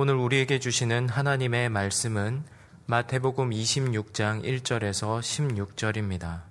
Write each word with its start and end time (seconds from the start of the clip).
오늘 0.00 0.14
우리에게 0.14 0.60
주시는 0.60 1.08
하나님의 1.08 1.70
말씀은 1.70 2.44
마태복음 2.86 3.50
26장 3.50 4.44
1절에서 4.44 5.18
16절입니다. 5.18 6.42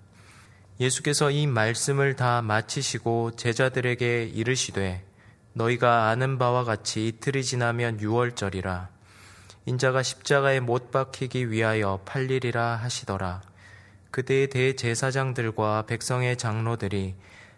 예수께서 0.81 1.31
이 1.31 1.47
말씀을 1.47 2.17
다 2.17 2.41
마치시고 2.41 3.37
제자들에게 3.37 4.25
이르시되 4.25 5.05
너희가 5.53 6.09
아는 6.09 6.37
바와 6.37 6.65
같이 6.65 7.07
이틀이 7.07 7.41
지나면 7.41 8.02
유월절이라 8.02 8.89
인자가 9.66 10.04
십자가에 10.04 10.59
못 10.59 10.91
박히기 10.91 11.50
위하여 11.50 12.02
팔리리라 12.04 12.75
하시더라. 12.75 13.43
그때의 14.11 14.50
대제사장들과 14.50 15.86
백성의 15.88 16.36
장로들이 16.36 17.16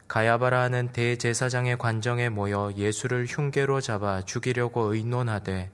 가야바라 0.10 0.62
하는 0.62 0.92
대제사장의 0.92 1.78
관정에 1.78 2.30
모여 2.30 2.72
예수를 2.76 3.28
흉계로 3.28 3.80
잡아 3.80 4.24
죽이려고 4.24 4.96
의논하되 4.96 5.70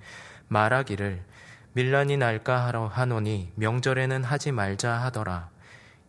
말하기를 0.50 1.24
밀란이 1.72 2.18
날까 2.18 2.90
하노니 2.92 3.54
명절에는 3.56 4.26
하지 4.26 4.52
말자 4.52 4.92
하더라. 4.92 5.50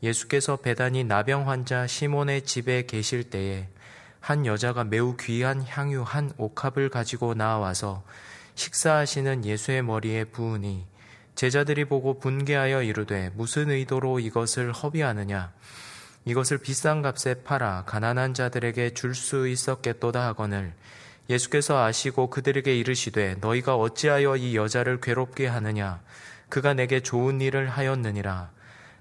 예수께서 0.02 0.56
배단이 0.56 1.04
나병 1.04 1.48
환자 1.48 1.86
시몬의 1.86 2.42
집에 2.42 2.84
계실 2.84 3.30
때에 3.30 3.68
한 4.18 4.45
여자가 4.45 4.82
매우 4.82 5.16
귀한 5.16 5.62
향유 5.62 6.02
한 6.02 6.32
옥합을 6.36 6.88
가지고 6.88 7.34
나와서 7.34 8.02
식사하시는 8.56 9.45
예수의 9.45 9.82
머리에 9.82 10.24
부으니 10.24 10.84
제자들이 11.36 11.84
보고 11.84 12.18
분개하여 12.18 12.82
이르되 12.82 13.30
무슨 13.34 13.70
의도로 13.70 14.18
이것을 14.18 14.72
허비하느냐 14.72 15.52
이것을 16.26 16.58
비싼 16.58 17.02
값에 17.02 17.44
팔아 17.44 17.84
가난한 17.86 18.34
자들에게 18.34 18.94
줄 18.94 19.14
수 19.14 19.48
있었겠도다 19.48 20.26
하거늘 20.26 20.74
예수께서 21.30 21.82
아시고 21.82 22.30
그들에게 22.30 22.76
이르시되 22.76 23.36
너희가 23.40 23.76
어찌하여 23.76 24.36
이 24.36 24.56
여자를 24.56 25.00
괴롭게 25.00 25.46
하느냐? 25.46 26.00
그가 26.48 26.74
내게 26.74 27.01
좋은 27.01 27.40
일을 27.40 27.68
하였느니라. 27.68 28.51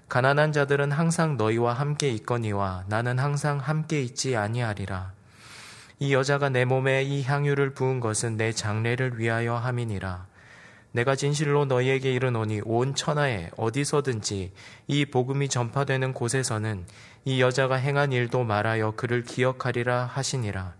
가난한 0.08 0.52
자들은 0.52 0.92
항상 0.92 1.36
너희와 1.36 1.72
함께 1.72 2.10
있거니와 2.10 2.84
나는 2.88 3.18
항상 3.18 3.58
함께 3.58 4.02
있지 4.02 4.36
아니하리라. 4.36 5.12
이 5.98 6.14
여자가 6.14 6.48
내 6.48 6.64
몸에 6.64 7.02
이 7.02 7.22
향유를 7.22 7.74
부은 7.74 8.00
것은 8.00 8.36
내 8.36 8.52
장례를 8.52 9.18
위하여 9.18 9.56
함이니라 9.56 10.26
내가 10.96 11.14
진실로 11.14 11.66
너희에게 11.66 12.10
이르노니 12.14 12.62
온 12.64 12.94
천하에 12.94 13.50
어디서든지 13.58 14.50
이 14.86 15.04
복음이 15.04 15.50
전파되는 15.50 16.14
곳에서는 16.14 16.86
이 17.26 17.42
여자가 17.42 17.74
행한 17.74 18.12
일도 18.12 18.44
말하여 18.44 18.92
그를 18.92 19.22
기억하리라 19.22 20.06
하시니라. 20.06 20.72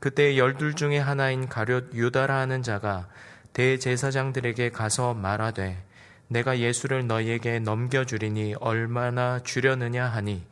그때 0.00 0.36
열둘 0.36 0.74
중에 0.74 0.98
하나인 0.98 1.48
가룟 1.48 1.90
유다라 1.94 2.36
하는 2.38 2.64
자가 2.64 3.06
대제사장들에게 3.52 4.70
가서 4.70 5.14
말하되 5.14 5.80
내가 6.26 6.58
예수를 6.58 7.06
너희에게 7.06 7.60
넘겨주리니 7.60 8.56
얼마나 8.58 9.38
주려느냐 9.44 10.06
하니 10.06 10.44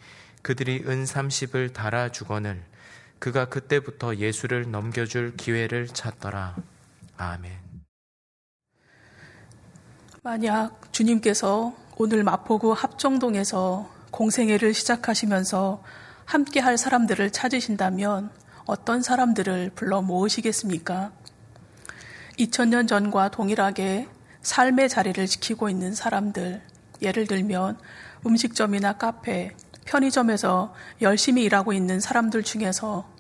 그들이 0.43 0.85
은 0.87 1.05
삼십을 1.05 1.73
달아 1.73 2.11
주거늘 2.11 2.63
그가 3.19 3.47
그때부터 3.47 4.15
예수를 4.19 4.71
넘겨줄 4.71 5.35
기회를 5.37 5.89
찾더라. 5.89 6.55
아멘. 7.17 7.64
만약 10.27 10.91
주님께서 10.91 11.75
오늘 11.99 12.25
마포구 12.25 12.73
합정동에서 12.73 13.91
공생애를 14.11 14.73
시작하시면서 14.73 15.83
함께 16.25 16.61
할 16.61 16.79
사람들을 16.79 17.31
찾으신다면 17.31 18.31
어떤 18.65 19.03
사람들을 19.03 19.73
불러 19.75 20.01
모으시겠습니까? 20.01 21.13
2000년 22.39 22.89
전과 22.89 23.33
동일하게 23.33 24.09
삶의 24.41 24.89
자리를 24.89 25.27
지키고 25.27 25.69
있는 25.69 25.95
사람들, 25.95 26.63
예를 27.03 27.27
들면 27.27 27.77
음식점이나 28.25 28.95
카페, 28.95 29.55
편의점에서 29.85 30.73
열심히 31.03 31.45
일하고 31.45 31.75
있는 31.75 32.01
사람들 32.01 32.45
중에서 32.45 33.14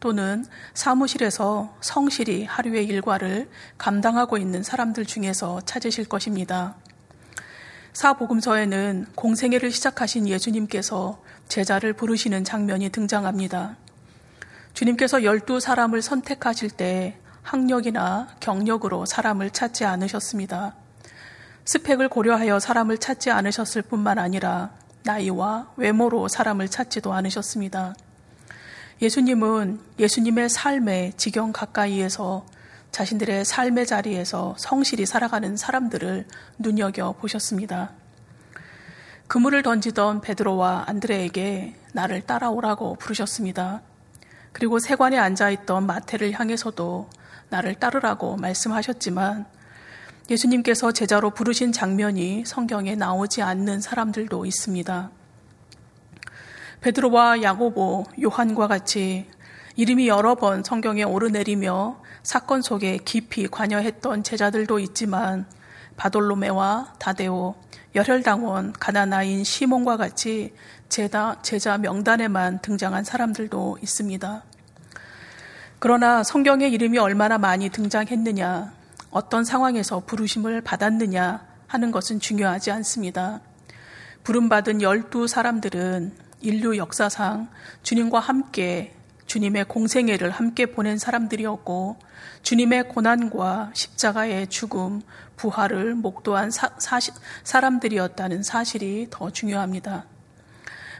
또는 0.00 0.44
사무실에서 0.74 1.76
성실히 1.80 2.44
하루의 2.46 2.86
일과를 2.86 3.48
감당하고 3.78 4.38
있는 4.38 4.62
사람들 4.62 5.04
중에서 5.04 5.60
찾으실 5.60 6.08
것입니다. 6.08 6.74
사복음서에는 7.92 9.06
공생애를 9.14 9.70
시작하신 9.70 10.26
예수님께서 10.28 11.22
제자를 11.48 11.92
부르시는 11.92 12.44
장면이 12.44 12.90
등장합니다. 12.90 13.76
주님께서 14.72 15.24
열두 15.24 15.60
사람을 15.60 16.00
선택하실 16.00 16.70
때 16.70 17.18
학력이나 17.42 18.28
경력으로 18.40 19.06
사람을 19.06 19.50
찾지 19.50 19.84
않으셨습니다. 19.84 20.74
스펙을 21.64 22.08
고려하여 22.08 22.58
사람을 22.58 22.98
찾지 22.98 23.30
않으셨을 23.30 23.82
뿐만 23.82 24.18
아니라 24.18 24.70
나이와 25.02 25.70
외모로 25.76 26.28
사람을 26.28 26.68
찾지도 26.68 27.12
않으셨습니다. 27.12 27.94
예수님은 29.02 29.80
예수님의 29.98 30.50
삶의 30.50 31.14
지경 31.16 31.52
가까이에서 31.52 32.44
자신들의 32.92 33.46
삶의 33.46 33.86
자리에서 33.86 34.54
성실히 34.58 35.06
살아가는 35.06 35.56
사람들을 35.56 36.26
눈여겨 36.58 37.12
보셨습니다. 37.12 37.92
그물을 39.26 39.62
던지던 39.62 40.20
베드로와 40.20 40.84
안드레에게 40.86 41.76
나를 41.94 42.20
따라오라고 42.22 42.96
부르셨습니다. 42.96 43.80
그리고 44.52 44.78
세관에 44.78 45.16
앉아 45.16 45.48
있던 45.50 45.86
마태를 45.86 46.32
향해서도 46.32 47.08
나를 47.48 47.76
따르라고 47.76 48.36
말씀하셨지만 48.36 49.46
예수님께서 50.28 50.92
제자로 50.92 51.30
부르신 51.30 51.72
장면이 51.72 52.44
성경에 52.44 52.96
나오지 52.96 53.40
않는 53.40 53.80
사람들도 53.80 54.44
있습니다. 54.44 55.10
베드로와 56.80 57.42
야고보, 57.42 58.04
요한과 58.22 58.66
같이 58.66 59.26
이름이 59.76 60.08
여러 60.08 60.34
번 60.34 60.64
성경에 60.64 61.02
오르내리며 61.02 62.00
사건 62.22 62.62
속에 62.62 62.98
깊이 63.04 63.48
관여했던 63.48 64.22
제자들도 64.22 64.78
있지만 64.78 65.46
바돌로메와 65.96 66.94
다데오, 66.98 67.54
열혈당원 67.94 68.72
가나나인 68.72 69.44
시몬과 69.44 69.96
같이 69.96 70.54
제자, 70.88 71.36
제자 71.42 71.76
명단에만 71.76 72.60
등장한 72.62 73.04
사람들도 73.04 73.78
있습니다. 73.82 74.42
그러나 75.78 76.22
성경의 76.22 76.72
이름이 76.72 76.98
얼마나 76.98 77.38
많이 77.38 77.68
등장했느냐, 77.68 78.72
어떤 79.10 79.44
상황에서 79.44 80.00
부르심을 80.00 80.62
받았느냐 80.62 81.44
하는 81.66 81.90
것은 81.90 82.20
중요하지 82.20 82.70
않습니다. 82.70 83.40
부름받은 84.24 84.82
열두 84.82 85.26
사람들은 85.26 86.29
인류 86.40 86.76
역사상 86.76 87.48
주님과 87.82 88.18
함께 88.18 88.94
주님의 89.26 89.66
공생애를 89.66 90.30
함께 90.30 90.66
보낸 90.66 90.98
사람들이었고 90.98 91.96
주님의 92.42 92.88
고난과 92.88 93.70
십자가의 93.74 94.48
죽음, 94.48 95.02
부활을 95.36 95.94
목도한 95.94 96.50
사, 96.50 96.70
사시, 96.78 97.12
사람들이었다는 97.44 98.42
사실이 98.42 99.06
더 99.10 99.30
중요합니다. 99.30 100.06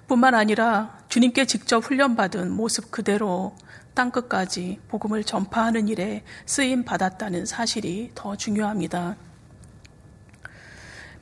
뿐만 0.06 0.34
아니라 0.34 0.98
주님께 1.08 1.46
직접 1.46 1.84
훈련받은 1.84 2.52
모습 2.52 2.90
그대로 2.90 3.56
땅끝까지 3.94 4.80
복음을 4.88 5.24
전파하는 5.24 5.88
일에 5.88 6.22
쓰임 6.46 6.84
받았다는 6.84 7.46
사실이 7.46 8.12
더 8.14 8.36
중요합니다. 8.36 9.16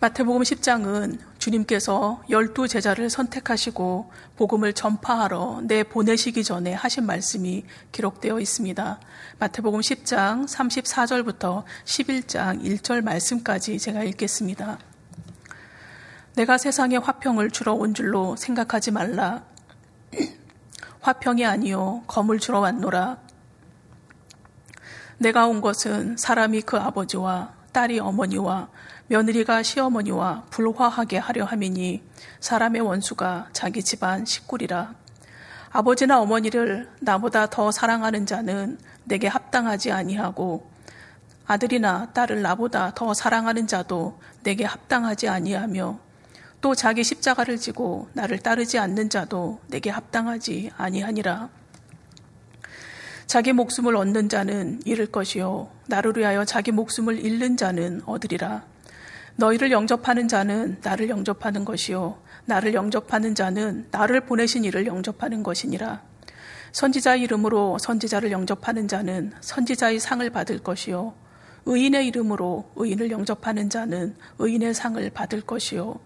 마태복음 0.01 0.43
10장은 0.43 1.19
주님께서 1.39 2.23
열두 2.29 2.69
제자를 2.69 3.11
선택하시고 3.11 4.11
복음을 4.37 4.73
전파하러 4.73 5.63
내 5.65 5.85
보내시기 5.85 6.45
전에 6.45 6.73
하신 6.73 7.07
말씀이 7.07 7.65
기록되어 7.93 8.41
있습니다. 8.41 9.01
마태복음 9.39 9.81
10장 9.81 10.47
34절부터 10.47 11.65
11장 11.85 12.63
1절 12.63 13.03
말씀까지 13.03 13.79
제가 13.79 14.03
읽겠습니다. 14.03 14.79
내가 16.35 16.59
세상에 16.59 16.97
화평을 16.97 17.51
주러 17.51 17.75
온 17.75 17.95
줄로 17.95 18.37
생각하지 18.37 18.91
말라. 18.91 19.45
화평이 21.01 21.47
아니요 21.47 22.03
검을 22.07 22.39
주러 22.39 22.61
왔노라. 22.61 23.19
내가 25.19 25.47
온 25.47 25.61
것은 25.61 26.17
사람이 26.17 26.63
그 26.63 26.77
아버지와 26.77 27.55
딸이 27.73 27.99
어머니와 28.01 28.69
며느리가 29.09 29.63
시어머니와 29.63 30.45
불화하게 30.51 31.17
하려 31.17 31.45
함이니 31.47 32.03
사람의 32.41 32.83
원수가 32.83 33.49
자기 33.53 33.83
집안 33.83 34.27
식구리라. 34.27 34.95
아버지나 35.71 36.21
어머니를 36.21 36.91
나보다 37.01 37.47
더 37.47 37.71
사랑하는 37.71 38.27
자는 38.27 38.79
내게 39.05 39.27
합당하지 39.27 39.93
아니하고 39.93 40.71
아들이나 41.47 42.11
딸을 42.13 42.43
나보다 42.43 42.93
더 42.95 43.15
사랑하는 43.15 43.67
자도 43.67 44.19
내게 44.43 44.65
합당하지 44.65 45.29
아니하며 45.29 45.99
또 46.61 46.75
자기 46.75 47.03
십자가를 47.03 47.57
지고 47.57 48.09
나를 48.13 48.39
따르지 48.41 48.79
않는 48.79 49.09
자도 49.09 49.61
내게 49.69 49.89
합당하지 49.89 50.71
아니하니라. 50.77 51.49
자기 53.27 53.53
목숨을 53.53 53.97
얻는 53.97 54.29
자는 54.29 54.81
잃을 54.85 55.07
것이요 55.07 55.71
나를 55.87 56.17
위하여 56.17 56.45
자기 56.45 56.73
목숨을 56.73 57.19
잃는 57.25 57.57
자는 57.57 58.03
얻으리라. 58.05 58.65
너희를 59.39 59.71
영접하는 59.71 60.27
자는 60.27 60.79
나를 60.83 61.09
영접하는 61.09 61.65
것이요. 61.65 62.21
나를 62.47 62.75
영접하는 62.75 63.37
자는 63.37 63.87
나를 63.93 64.23
보내신 64.23 64.65
이를 64.65 64.85
영접하는 64.85 65.45
것이니라. 65.45 66.03
선지자 66.73 67.15
이름으로 67.15 67.79
선지자를 67.79 68.33
영접하는 68.33 68.89
자는 68.89 69.31
선지자의 69.41 70.01
상을 70.01 70.29
받을 70.31 70.59
것이요. 70.59 71.15
의인의 71.67 72.09
이름으로 72.09 72.69
의인을 72.75 73.13
영접하는 73.13 73.71
자는 73.71 74.17
의인의 74.41 74.75
상을 74.75 75.09
받을 75.11 75.41
것이요 75.41 76.01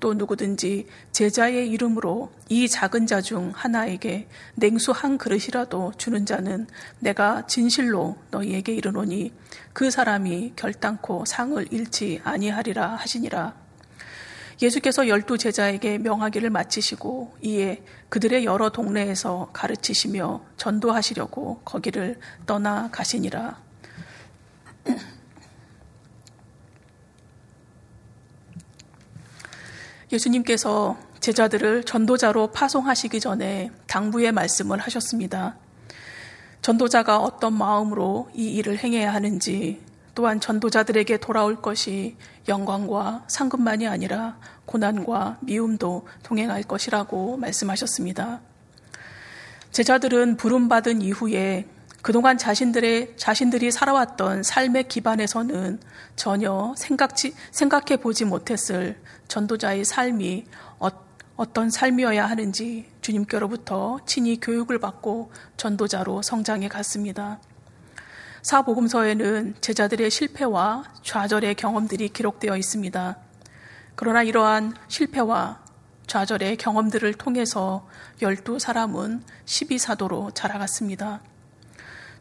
또 0.00 0.14
누구든지 0.14 0.86
제자의 1.12 1.68
이름으로 1.70 2.32
이 2.48 2.68
작은 2.68 3.06
자 3.06 3.20
중 3.20 3.52
하나에게 3.54 4.28
냉수 4.54 4.92
한 4.92 5.18
그릇이라도 5.18 5.92
주는 5.96 6.26
자는 6.26 6.66
내가 6.98 7.46
진실로 7.46 8.16
너희에게 8.30 8.74
이르노니 8.74 9.32
그 9.72 9.90
사람이 9.90 10.52
결단코 10.56 11.24
상을 11.24 11.66
잃지 11.72 12.20
아니하리라 12.24 12.96
하시니라. 12.96 13.54
예수께서 14.62 15.08
열두 15.08 15.36
제자에게 15.38 15.98
명하기를 15.98 16.48
마치시고 16.50 17.38
이에 17.42 17.82
그들의 18.08 18.44
여러 18.44 18.70
동네에서 18.70 19.50
가르치시며 19.52 20.44
전도하시려고 20.56 21.60
거기를 21.64 22.18
떠나 22.46 22.88
가시니라. 22.90 23.60
예수님께서 30.14 30.96
제자들을 31.20 31.84
전도자로 31.84 32.48
파송하시기 32.48 33.18
전에 33.20 33.70
당부의 33.86 34.32
말씀을 34.32 34.78
하셨습니다. 34.78 35.56
전도자가 36.62 37.18
어떤 37.18 37.52
마음으로 37.54 38.28
이 38.34 38.48
일을 38.54 38.78
행해야 38.78 39.12
하는지, 39.12 39.82
또한 40.14 40.40
전도자들에게 40.40 41.16
돌아올 41.18 41.60
것이 41.60 42.16
영광과 42.46 43.24
상급만이 43.26 43.88
아니라 43.88 44.38
고난과 44.66 45.38
미움도 45.40 46.06
동행할 46.22 46.62
것이라고 46.62 47.36
말씀하셨습니다. 47.36 48.40
제자들은 49.72 50.36
부름받은 50.36 51.02
이후에 51.02 51.66
그동안 52.04 52.36
자신들의, 52.36 53.14
자신들이 53.16 53.70
살아왔던 53.70 54.42
삶의 54.42 54.88
기반에서는 54.88 55.80
전혀 56.16 56.74
생각지, 56.76 57.32
생각해 57.50 57.96
보지 57.96 58.26
못했을 58.26 59.00
전도자의 59.26 59.86
삶이 59.86 60.44
어, 60.80 60.88
어떤 61.36 61.70
삶이어야 61.70 62.26
하는지 62.26 62.90
주님께로부터 63.00 64.00
친히 64.04 64.38
교육을 64.38 64.80
받고 64.80 65.32
전도자로 65.56 66.20
성장해 66.20 66.68
갔습니다. 66.68 67.40
사복음서에는 68.42 69.54
제자들의 69.62 70.10
실패와 70.10 70.84
좌절의 71.02 71.54
경험들이 71.54 72.10
기록되어 72.10 72.58
있습니다. 72.58 73.16
그러나 73.94 74.22
이러한 74.22 74.74
실패와 74.88 75.64
좌절의 76.06 76.58
경험들을 76.58 77.14
통해서 77.14 77.88
열두 78.20 78.58
사람은 78.58 79.22
12사도로 79.46 80.34
자라갔습니다. 80.34 81.22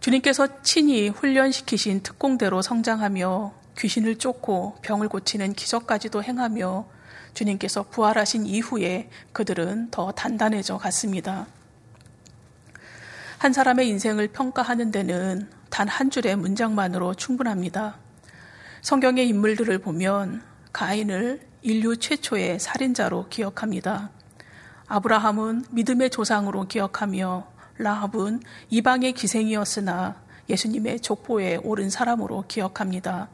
주님께서 0.03 0.61
친히 0.63 1.07
훈련시키신 1.07 2.03
특공대로 2.03 2.61
성장하며 2.61 3.53
귀신을 3.77 4.17
쫓고 4.17 4.75
병을 4.81 5.07
고치는 5.07 5.53
기적까지도 5.53 6.21
행하며 6.21 6.85
주님께서 7.33 7.83
부활하신 7.83 8.45
이후에 8.45 9.09
그들은 9.31 9.91
더 9.91 10.11
단단해져 10.11 10.77
갔습니다. 10.77 11.47
한 13.37 13.53
사람의 13.53 13.87
인생을 13.87 14.27
평가하는 14.27 14.91
데는 14.91 15.47
단 15.69 15.87
한 15.87 16.09
줄의 16.11 16.35
문장만으로 16.35 17.13
충분합니다. 17.13 17.95
성경의 18.81 19.29
인물들을 19.29 19.79
보면 19.79 20.43
가인을 20.73 21.47
인류 21.61 21.95
최초의 21.95 22.59
살인자로 22.59 23.29
기억합니다. 23.29 24.09
아브라함은 24.87 25.63
믿음의 25.71 26.09
조상으로 26.09 26.67
기억하며 26.67 27.52
라합은 27.77 28.41
이방의 28.69 29.13
기생이었으나 29.13 30.21
예수님의 30.49 30.99
족보에 30.99 31.57
오른 31.63 31.89
사람으로 31.89 32.45
기억합니다. 32.47 33.29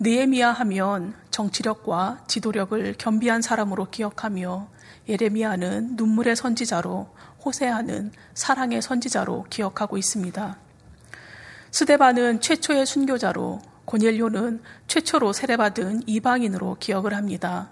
느에미야 0.00 0.52
하면 0.52 1.14
정치력과 1.30 2.24
지도력을 2.26 2.94
겸비한 2.98 3.42
사람으로 3.42 3.88
기억하며 3.90 4.68
예레미야는 5.08 5.96
눈물의 5.96 6.36
선지자로 6.36 7.08
호세아는 7.44 8.12
사랑의 8.34 8.82
선지자로 8.82 9.46
기억하고 9.48 9.96
있습니다. 9.96 10.56
스데반은 11.70 12.40
최초의 12.40 12.86
순교자로 12.86 13.60
고넬료는 13.86 14.60
최초로 14.86 15.32
세례받은 15.32 16.02
이방인으로 16.06 16.76
기억을 16.78 17.14
합니다. 17.14 17.70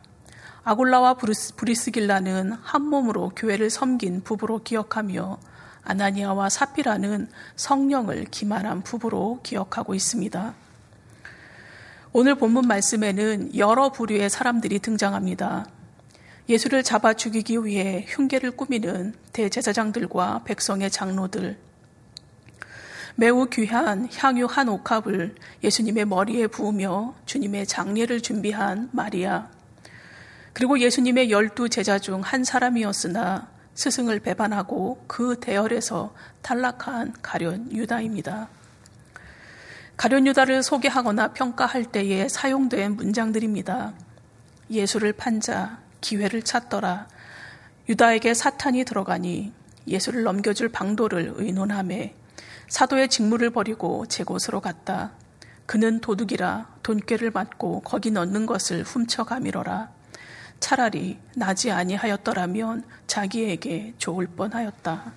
아굴라와 0.64 1.14
브리스, 1.14 1.54
브리스길라는 1.56 2.52
한 2.52 2.82
몸으로 2.82 3.30
교회를 3.36 3.70
섬긴 3.70 4.22
부부로 4.22 4.62
기억하며 4.62 5.38
아나니아와 5.86 6.48
삽비라는 6.48 7.28
성령을 7.54 8.26
기만한 8.30 8.82
부부로 8.82 9.40
기억하고 9.42 9.94
있습니다. 9.94 10.54
오늘 12.12 12.34
본문 12.34 12.66
말씀에는 12.66 13.56
여러 13.56 13.90
부류의 13.90 14.28
사람들이 14.28 14.80
등장합니다. 14.80 15.66
예수를 16.48 16.82
잡아 16.82 17.14
죽이기 17.14 17.64
위해 17.64 18.04
흉계를 18.08 18.52
꾸미는 18.52 19.14
대제사장들과 19.32 20.42
백성의 20.44 20.90
장로들, 20.90 21.58
매우 23.16 23.46
귀한 23.46 24.08
향유 24.14 24.46
한 24.46 24.68
옥합을 24.68 25.34
예수님의 25.64 26.04
머리에 26.04 26.46
부으며 26.46 27.14
주님의 27.26 27.66
장례를 27.66 28.20
준비한 28.20 28.88
마리아, 28.92 29.48
그리고 30.52 30.78
예수님의 30.78 31.30
열두 31.30 31.68
제자 31.68 31.98
중 31.98 32.20
한 32.22 32.44
사람이었으나 32.44 33.55
스승을 33.76 34.20
배반하고 34.20 35.04
그 35.06 35.38
대열에서 35.38 36.14
탈락한 36.42 37.14
가련 37.22 37.70
유다입니다. 37.70 38.48
가련 39.96 40.26
유다를 40.26 40.62
소개하거나 40.62 41.32
평가할 41.32 41.84
때에 41.84 42.28
사용된 42.28 42.96
문장들입니다. 42.96 43.92
예수를 44.70 45.12
판자, 45.12 45.78
기회를 46.00 46.42
찾더라. 46.42 47.06
유다에게 47.88 48.34
사탄이 48.34 48.84
들어가니 48.84 49.52
예수를 49.86 50.24
넘겨줄 50.24 50.70
방도를 50.70 51.34
의논함에 51.36 52.14
사도의 52.68 53.08
직무를 53.08 53.50
버리고 53.50 54.06
제 54.06 54.24
곳으로 54.24 54.60
갔다. 54.60 55.12
그는 55.66 56.00
도둑이라 56.00 56.76
돈꾀를 56.82 57.30
맞고 57.30 57.80
거기 57.80 58.10
넣는 58.10 58.46
것을 58.46 58.82
훔쳐가미러라. 58.82 59.90
차라리 60.60 61.18
나지 61.34 61.70
아니하였더라면 61.70 62.84
자기에게 63.06 63.94
좋을 63.98 64.26
뻔하였다. 64.26 65.12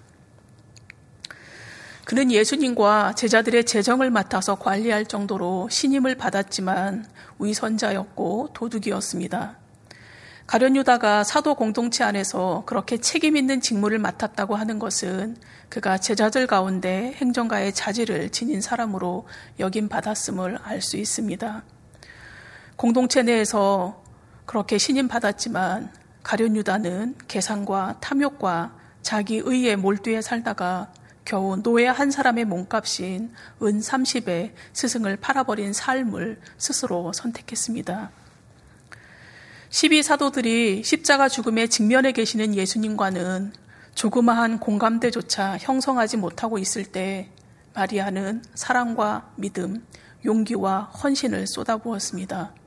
그는 2.06 2.32
예수님과 2.32 3.14
제자들의 3.14 3.66
재정을 3.66 4.10
맡아서 4.10 4.56
관리할 4.56 5.06
정도로 5.06 5.70
신임을 5.70 6.16
받았지만 6.16 7.06
위선자였고 7.38 8.50
도둑이었습니다. 8.54 9.58
가련유다가 10.48 11.24
사도 11.24 11.54
공동체 11.54 12.04
안에서 12.04 12.64
그렇게 12.66 12.98
책임 12.98 13.38
있는 13.38 13.62
직무를 13.62 14.00
맡았다고 14.00 14.56
하는 14.56 14.80
것은 14.80 15.38
그가 15.70 16.00
제자들 16.00 16.48
가운데 16.48 17.14
행정가의 17.18 17.74
자질을 17.74 18.32
지닌 18.32 18.60
사람으로 18.60 19.28
여김 19.60 19.88
받았음을 19.90 20.58
알 20.64 20.82
수 20.82 20.98
있습니다. 20.98 21.64
공동체 22.76 23.22
내에서 23.22 24.02
그렇게 24.50 24.80
신임 24.80 25.08
받았지만 25.08 25.92
가련유다는 26.24 27.14
계산과 27.28 27.98
탐욕과 28.00 28.76
자기 29.04 29.38
의에 29.46 29.76
몰두해 29.76 30.24
살다가 30.24 30.92
겨우 31.24 31.62
노예 31.62 31.86
한 31.86 32.10
사람의 32.10 32.46
몸값인 32.46 33.32
은 33.62 33.80
30에 33.80 34.54
스승을 34.74 35.18
팔아버린 35.18 35.72
삶을 35.72 36.42
스스로 36.58 37.14
선택했습니다. 37.14 38.10
12사도들이 39.70 40.84
십자가 40.84 41.30
죽음에 41.30 41.68
직면해 41.68 42.12
계시는 42.12 42.56
예수님과는 42.56 43.54
조그마한 43.94 44.60
공감대조차 44.60 45.60
형성하지 45.60 46.18
못하고 46.18 46.58
있을 46.58 46.86
때 46.86 47.30
마리아는 47.76 48.44
사랑과 48.56 49.32
믿음, 49.36 49.86
용기와 50.26 50.86
헌신을 50.86 51.46
쏟아부었습니다. 51.46 52.59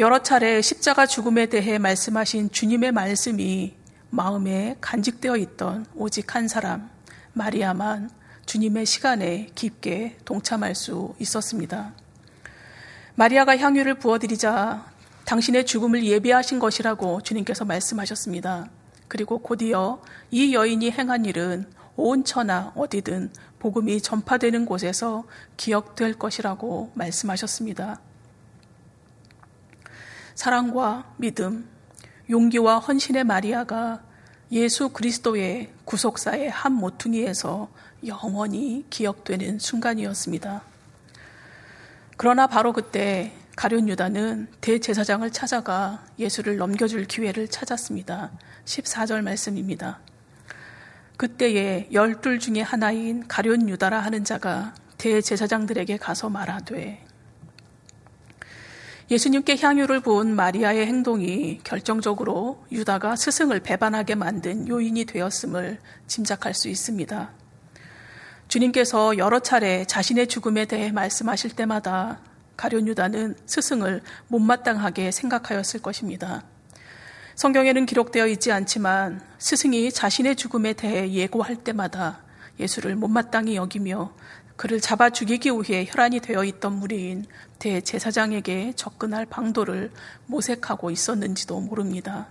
여러 0.00 0.22
차례 0.22 0.62
십자가 0.62 1.04
죽음에 1.04 1.44
대해 1.44 1.76
말씀하신 1.76 2.52
주님의 2.52 2.90
말씀이 2.90 3.74
마음에 4.08 4.74
간직되어 4.80 5.36
있던 5.36 5.84
오직 5.94 6.34
한 6.34 6.48
사람, 6.48 6.88
마리아만 7.34 8.08
주님의 8.46 8.86
시간에 8.86 9.50
깊게 9.54 10.16
동참할 10.24 10.74
수 10.74 11.14
있었습니다. 11.18 11.92
마리아가 13.14 13.58
향유를 13.58 13.98
부어드리자 13.98 14.90
당신의 15.26 15.66
죽음을 15.66 16.02
예비하신 16.02 16.60
것이라고 16.60 17.20
주님께서 17.20 17.66
말씀하셨습니다. 17.66 18.70
그리고 19.06 19.36
곧이어 19.36 20.00
이 20.30 20.54
여인이 20.54 20.90
행한 20.92 21.26
일은 21.26 21.70
온 21.96 22.24
천하 22.24 22.72
어디든 22.74 23.34
복음이 23.58 24.00
전파되는 24.00 24.64
곳에서 24.64 25.24
기억될 25.58 26.14
것이라고 26.14 26.90
말씀하셨습니다. 26.94 28.00
사랑과 30.40 31.04
믿음, 31.18 31.68
용기와 32.30 32.78
헌신의 32.78 33.24
마리아가 33.24 34.00
예수 34.50 34.88
그리스도의 34.88 35.70
구속사의 35.84 36.48
한 36.48 36.72
모퉁이에서 36.72 37.68
영원히 38.06 38.86
기억되는 38.88 39.58
순간이었습니다. 39.58 40.62
그러나 42.16 42.46
바로 42.46 42.72
그때 42.72 43.34
가룟 43.54 43.86
유다는 43.90 44.48
대제사장을 44.62 45.30
찾아가 45.30 46.06
예수를 46.18 46.56
넘겨줄 46.56 47.04
기회를 47.04 47.48
찾았습니다. 47.48 48.30
14절 48.64 49.20
말씀입니다. 49.20 49.98
그때에 51.18 51.90
열둘 51.92 52.38
중에 52.38 52.62
하나인 52.62 53.28
가룟 53.28 53.68
유다라 53.68 54.00
하는 54.00 54.24
자가 54.24 54.74
대제사장들에게 54.96 55.98
가서 55.98 56.30
말하되 56.30 57.09
예수님께 59.10 59.56
향유를 59.60 60.00
부은 60.00 60.36
마리아의 60.36 60.86
행동이 60.86 61.58
결정적으로 61.64 62.64
유다가 62.70 63.16
스승을 63.16 63.58
배반하게 63.58 64.14
만든 64.14 64.68
요인이 64.68 65.04
되었음을 65.06 65.80
짐작할 66.06 66.54
수 66.54 66.68
있습니다. 66.68 67.30
주님께서 68.46 69.18
여러 69.18 69.40
차례 69.40 69.84
자신의 69.84 70.28
죽음에 70.28 70.64
대해 70.64 70.92
말씀하실 70.92 71.56
때마다 71.56 72.20
가룟 72.56 72.86
유다는 72.86 73.34
스승을 73.46 74.02
못마땅하게 74.28 75.10
생각하였을 75.10 75.82
것입니다. 75.82 76.44
성경에는 77.34 77.86
기록되어 77.86 78.28
있지 78.28 78.52
않지만 78.52 79.20
스승이 79.38 79.90
자신의 79.90 80.36
죽음에 80.36 80.72
대해 80.74 81.10
예고할 81.10 81.56
때마다 81.56 82.20
예수를 82.60 82.94
못마땅히 82.94 83.56
여기며 83.56 84.12
그를 84.60 84.78
잡아 84.78 85.08
죽이기 85.08 85.48
위해 85.52 85.86
혈안이 85.88 86.20
되어 86.20 86.44
있던 86.44 86.74
무리인 86.74 87.24
대제사장에게 87.60 88.74
접근할 88.76 89.24
방도를 89.24 89.90
모색하고 90.26 90.90
있었는지도 90.90 91.60
모릅니다. 91.60 92.26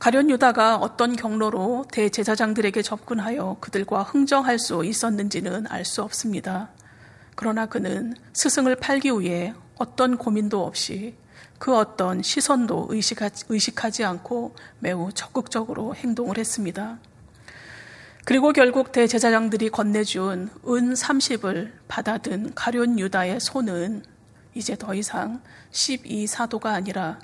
가련 0.00 0.28
유다가 0.28 0.74
어떤 0.74 1.14
경로로 1.14 1.84
대제사장들에게 1.92 2.82
접근하여 2.82 3.58
그들과 3.60 4.02
흥정할 4.02 4.58
수 4.58 4.84
있었는지는 4.84 5.68
알 5.68 5.84
수 5.84 6.02
없습니다. 6.02 6.70
그러나 7.36 7.66
그는 7.66 8.14
스승을 8.32 8.74
팔기 8.74 9.12
위해 9.20 9.54
어떤 9.76 10.16
고민도 10.18 10.66
없이 10.66 11.14
그 11.60 11.76
어떤 11.76 12.22
시선도 12.22 12.88
의식하지 13.48 14.02
않고 14.02 14.56
매우 14.80 15.12
적극적으로 15.14 15.94
행동을 15.94 16.38
했습니다. 16.38 16.98
그리고 18.28 18.52
결국 18.52 18.92
대제사장들이 18.92 19.70
건네준 19.70 20.50
은 20.66 20.92
30을 20.92 21.72
받아든 21.88 22.52
가련 22.54 22.98
유다의 22.98 23.40
손은 23.40 24.02
이제 24.52 24.76
더 24.76 24.92
이상 24.92 25.40
12사도가 25.72 26.66
아니라 26.66 27.20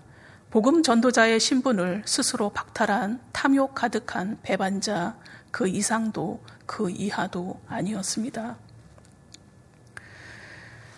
복음 0.48 0.82
전도자의 0.82 1.40
신분을 1.40 2.04
스스로 2.06 2.48
박탈한 2.48 3.20
탐욕 3.32 3.74
가득한 3.74 4.38
배반자 4.42 5.14
그 5.50 5.68
이상도 5.68 6.42
그 6.64 6.88
이하도 6.88 7.60
아니었습니다. 7.68 8.56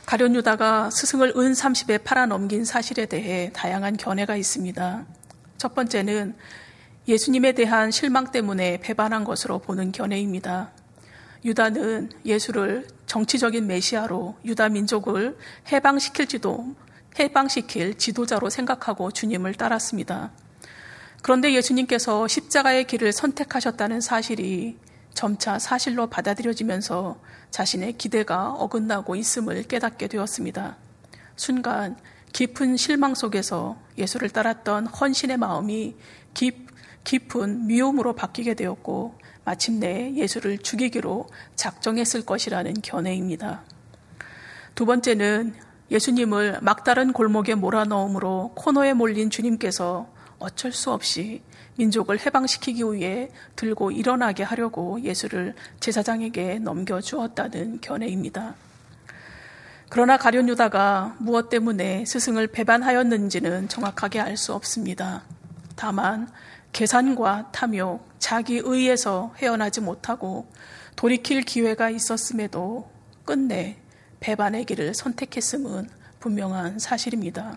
가련 0.06 0.36
유다가 0.36 0.88
스승을 0.90 1.30
은 1.30 1.50
30에 1.50 2.04
팔아넘긴 2.04 2.64
사실에 2.64 3.06
대해 3.06 3.50
다양한 3.52 3.96
견해가 3.96 4.36
있습니다. 4.36 5.04
첫 5.58 5.74
번째는 5.74 6.36
예수님에 7.08 7.52
대한 7.52 7.92
실망 7.92 8.32
때문에 8.32 8.80
배반한 8.80 9.22
것으로 9.22 9.60
보는 9.60 9.92
견해입니다. 9.92 10.72
유다는 11.44 12.10
예수를 12.24 12.88
정치적인 13.06 13.66
메시아로 13.68 14.36
유다 14.44 14.70
민족을 14.70 15.38
해방시킬지도 15.70 16.74
해방시킬 17.18 17.96
지도자로 17.96 18.50
생각하고 18.50 19.12
주님을 19.12 19.54
따랐습니다. 19.54 20.32
그런데 21.22 21.52
예수님께서 21.54 22.26
십자가의 22.26 22.84
길을 22.84 23.12
선택하셨다는 23.12 24.00
사실이 24.00 24.76
점차 25.14 25.58
사실로 25.58 26.08
받아들여지면서 26.08 27.20
자신의 27.50 27.94
기대가 27.94 28.50
어긋나고 28.50 29.14
있음을 29.16 29.62
깨닫게 29.62 30.08
되었습니다. 30.08 30.76
순간 31.36 31.96
깊은 32.32 32.76
실망 32.76 33.14
속에서 33.14 33.78
예수를 33.96 34.28
따랐던 34.28 34.88
헌신의 34.88 35.38
마음이 35.38 35.96
깊, 36.34 36.65
깊은 37.06 37.68
미움으로 37.68 38.14
바뀌게 38.14 38.54
되었고 38.54 39.14
마침내 39.44 40.12
예수를 40.14 40.58
죽이기로 40.58 41.28
작정했을 41.54 42.26
것이라는 42.26 42.74
견해입니다. 42.82 43.62
두 44.74 44.84
번째는 44.86 45.54
예수님을 45.88 46.58
막다른 46.62 47.12
골목에 47.12 47.54
몰아넣음으로 47.54 48.54
코너에 48.56 48.92
몰린 48.92 49.30
주님께서 49.30 50.08
어쩔 50.40 50.72
수 50.72 50.90
없이 50.90 51.42
민족을 51.76 52.18
해방시키기 52.18 52.82
위해 52.82 53.30
들고 53.54 53.92
일어나게 53.92 54.42
하려고 54.42 55.00
예수를 55.00 55.54
제사장에게 55.78 56.58
넘겨주었다는 56.58 57.80
견해입니다. 57.82 58.56
그러나 59.90 60.16
가룟 60.16 60.48
유다가 60.48 61.14
무엇 61.20 61.50
때문에 61.50 62.04
스승을 62.04 62.48
배반하였는지는 62.48 63.68
정확하게 63.68 64.18
알 64.18 64.36
수 64.36 64.52
없습니다. 64.54 65.22
다만 65.76 66.28
계산과 66.76 67.52
탐욕, 67.52 68.06
자기 68.18 68.60
의에서 68.62 69.32
헤어나지 69.38 69.80
못하고 69.80 70.46
돌이킬 70.94 71.40
기회가 71.40 71.88
있었음에도 71.88 72.90
끝내 73.24 73.78
배반의 74.20 74.66
길을 74.66 74.92
선택했음은 74.92 75.88
분명한 76.20 76.78
사실입니다. 76.78 77.56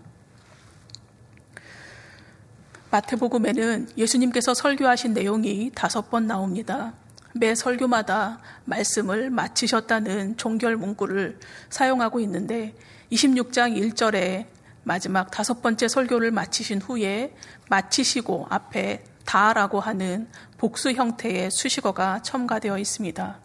마태복음에는 2.91 3.89
예수님께서 3.97 4.53
설교하신 4.53 5.13
내용이 5.13 5.71
다섯 5.75 6.09
번 6.09 6.25
나옵니다. 6.25 6.93
매 7.33 7.55
설교마다 7.55 8.39
말씀을 8.63 9.31
마치셨다는 9.31 10.37
종결 10.37 10.77
문구를 10.77 11.39
사용하고 11.69 12.21
있는데 12.21 12.73
26장 13.11 13.75
1절에 13.75 14.45
마지막 14.85 15.29
다섯 15.29 15.61
번째 15.61 15.89
설교를 15.89 16.31
마치신 16.31 16.81
후에 16.81 17.35
마치시고 17.69 18.47
앞에 18.49 19.08
다라고 19.29 19.79
하는 19.79 20.27
복수 20.57 20.91
형태의 20.91 21.51
수식어가 21.51 22.23
첨가되어 22.23 22.79
있습니다. 22.79 23.39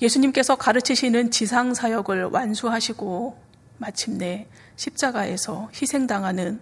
예수님께서 0.00 0.54
가르치시는 0.54 1.32
지상 1.32 1.74
사역을 1.74 2.26
완수하시고 2.26 3.36
마침내 3.78 4.46
십자가에서 4.76 5.68
희생당하는 5.74 6.60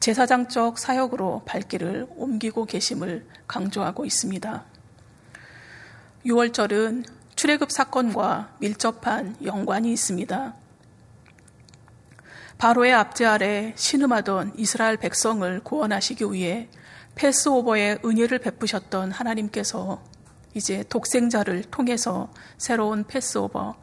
제사장적 0.00 0.78
사역으로 0.78 1.44
발길을 1.46 2.08
옮기고 2.10 2.66
계심을 2.66 3.26
강조하고 3.46 4.04
있습니다. 4.04 4.64
6월절은 6.26 7.06
출애굽 7.36 7.72
사건과 7.72 8.54
밀접한 8.58 9.36
연관이 9.46 9.94
있습니다. 9.94 10.54
바로의 12.58 12.92
압제 12.92 13.24
아래 13.24 13.72
신음하던 13.76 14.58
이스라엘 14.58 14.98
백성을 14.98 15.60
구원하시기 15.64 16.32
위해 16.32 16.68
패스오버의 17.14 18.00
은혜를 18.04 18.38
베푸셨던 18.38 19.12
하나님께서 19.12 20.02
이제 20.54 20.84
독생자를 20.88 21.64
통해서 21.64 22.32
새로운 22.58 23.04
패스오버, 23.04 23.76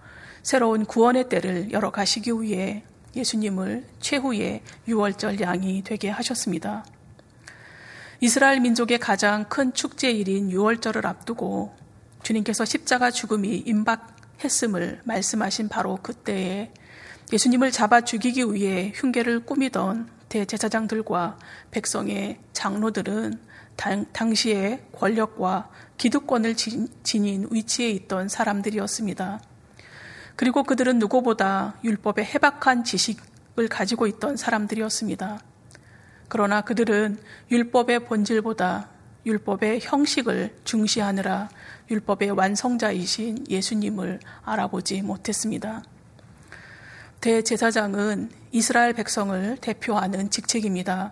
새로운 0.43 0.85
구원의 0.85 1.29
때를 1.29 1.71
열어 1.71 1.91
가시기 1.91 2.31
위해 2.31 2.83
예수님을 3.15 3.85
최후의 3.99 4.61
유월절 4.87 5.41
양이 5.41 5.83
되게 5.83 6.09
하셨습니다. 6.09 6.85
이스라엘 8.21 8.59
민족의 8.59 8.99
가장 8.99 9.45
큰 9.45 9.73
축제일인 9.73 10.51
유월절을 10.51 11.05
앞두고 11.07 11.73
주님께서 12.23 12.65
십자가 12.65 13.11
죽음이 13.11 13.63
임박했음을 13.65 15.01
말씀하신 15.05 15.69
바로 15.69 15.97
그때에 15.97 16.71
예수님을 17.31 17.71
잡아 17.71 18.01
죽이기 18.01 18.53
위해 18.53 18.91
흉계를 18.95 19.45
꾸미던 19.45 20.18
대제사장들과 20.29 21.37
백성의 21.71 22.39
장로들은 22.53 23.39
당, 23.75 24.05
당시의 24.11 24.83
권력과 24.93 25.69
기득권을 25.97 26.55
지닌 26.55 27.47
위치에 27.51 27.89
있던 27.91 28.29
사람들이었습니다. 28.29 29.41
그리고 30.35 30.63
그들은 30.63 30.99
누구보다 30.99 31.75
율법의 31.83 32.25
해박한 32.25 32.83
지식을 32.83 33.67
가지고 33.69 34.07
있던 34.07 34.37
사람들이었습니다. 34.37 35.39
그러나 36.29 36.61
그들은 36.61 37.19
율법의 37.51 38.05
본질보다 38.05 38.89
율법의 39.25 39.81
형식을 39.81 40.59
중시하느라 40.63 41.49
율법의 41.89 42.31
완성자이신 42.31 43.45
예수님을 43.49 44.19
알아보지 44.43 45.01
못했습니다. 45.01 45.83
대제사장은 47.21 48.29
이스라엘 48.53 48.93
백성을 48.93 49.57
대표하는 49.59 50.29
직책입니다. 50.29 51.11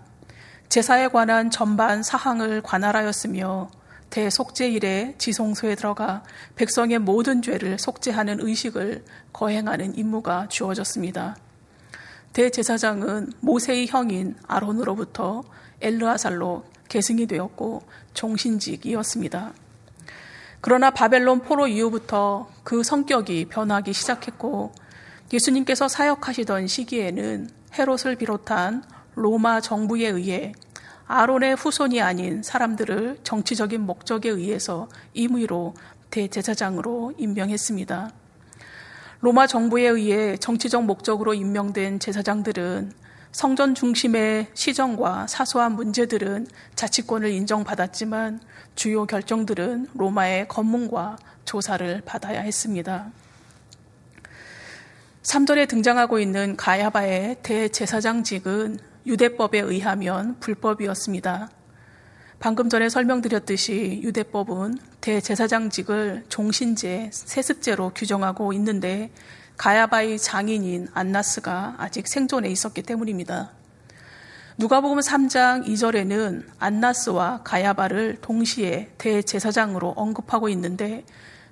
제사에 0.69 1.09
관한 1.09 1.51
전반 1.51 2.01
사항을 2.01 2.61
관할하였으며 2.61 3.69
대속죄일에 4.09 5.15
지성소에 5.17 5.75
들어가 5.75 6.23
백성의 6.55 6.99
모든 6.99 7.41
죄를 7.41 7.77
속죄하는 7.77 8.39
의식을 8.39 9.03
거행하는 9.33 9.97
임무가 9.97 10.47
주어졌습니다. 10.47 11.35
대제사장은 12.31 13.33
모세의 13.41 13.87
형인 13.87 14.37
아론으로부터 14.47 15.43
엘르아살로 15.81 16.63
계승이 16.87 17.27
되었고 17.27 17.81
종신직이었습니다. 18.13 19.51
그러나 20.61 20.89
바벨론 20.89 21.41
포로 21.41 21.67
이후부터 21.67 22.49
그 22.63 22.81
성격이 22.81 23.47
변하기 23.49 23.91
시작했고 23.91 24.86
예수님께서 25.31 25.87
사역하시던 25.87 26.67
시기에는 26.67 27.49
헤롯을 27.77 28.15
비롯한 28.17 28.83
로마 29.15 29.59
정부에 29.59 30.07
의해 30.07 30.53
아론의 31.07 31.55
후손이 31.55 32.01
아닌 32.01 32.43
사람들을 32.43 33.19
정치적인 33.23 33.81
목적에 33.81 34.29
의해서 34.29 34.87
임의로 35.13 35.73
대제사장으로 36.11 37.13
임명했습니다. 37.17 38.11
로마 39.19 39.47
정부에 39.47 39.87
의해 39.87 40.37
정치적 40.37 40.85
목적으로 40.85 41.33
임명된 41.33 41.99
제사장들은 41.99 42.91
성전 43.31 43.75
중심의 43.75 44.47
시정과 44.53 45.27
사소한 45.27 45.73
문제들은 45.73 46.47
자치권을 46.75 47.29
인정받았지만 47.31 48.39
주요 48.75 49.05
결정들은 49.05 49.87
로마의 49.93 50.47
검문과 50.47 51.17
조사를 51.45 52.01
받아야 52.05 52.41
했습니다. 52.41 53.11
3절에 55.27 55.67
등장하고 55.67 56.19
있는 56.19 56.55
가야바의 56.55 57.39
대제사장직은 57.43 58.79
유대법에 59.05 59.59
의하면 59.59 60.39
불법이었습니다. 60.39 61.49
방금 62.39 62.69
전에 62.69 62.87
설명드렸듯이 62.87 63.99
유대법은 64.03 64.77
대제사장직을 65.01 66.27
종신제, 66.29 67.09
세습제로 67.11 67.91
규정하고 67.93 68.53
있는데 68.53 69.11
가야바의 69.57 70.17
장인인 70.17 70.87
안나스가 70.93 71.75
아직 71.77 72.07
생존해 72.07 72.49
있었기 72.49 72.83
때문입니다. 72.83 73.51
누가복음 74.57 74.99
3장 74.99 75.67
2절에는 75.67 76.45
안나스와 76.57 77.41
가야바를 77.43 78.19
동시에 78.21 78.93
대제사장으로 78.97 79.89
언급하고 79.89 80.47
있는데 80.47 81.03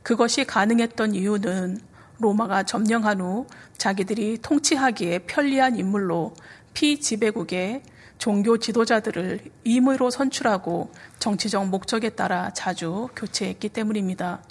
그것이 0.02 0.46
가능했던 0.46 1.14
이유는 1.14 1.95
로마가 2.20 2.64
점령한 2.64 3.22
후 3.22 3.48
자기들이 3.78 4.40
통치하기에 4.42 5.20
편리한 5.20 5.78
인물로 5.78 6.34
피지배국의 6.74 7.84
종교 8.18 8.58
지도자들을 8.58 9.40
임의로 9.64 10.10
선출하고 10.10 10.92
정치적 11.20 11.68
목적에 11.68 12.10
따라 12.10 12.52
자주 12.54 13.10
교체했기 13.16 13.70
때문입니다. 13.70 14.42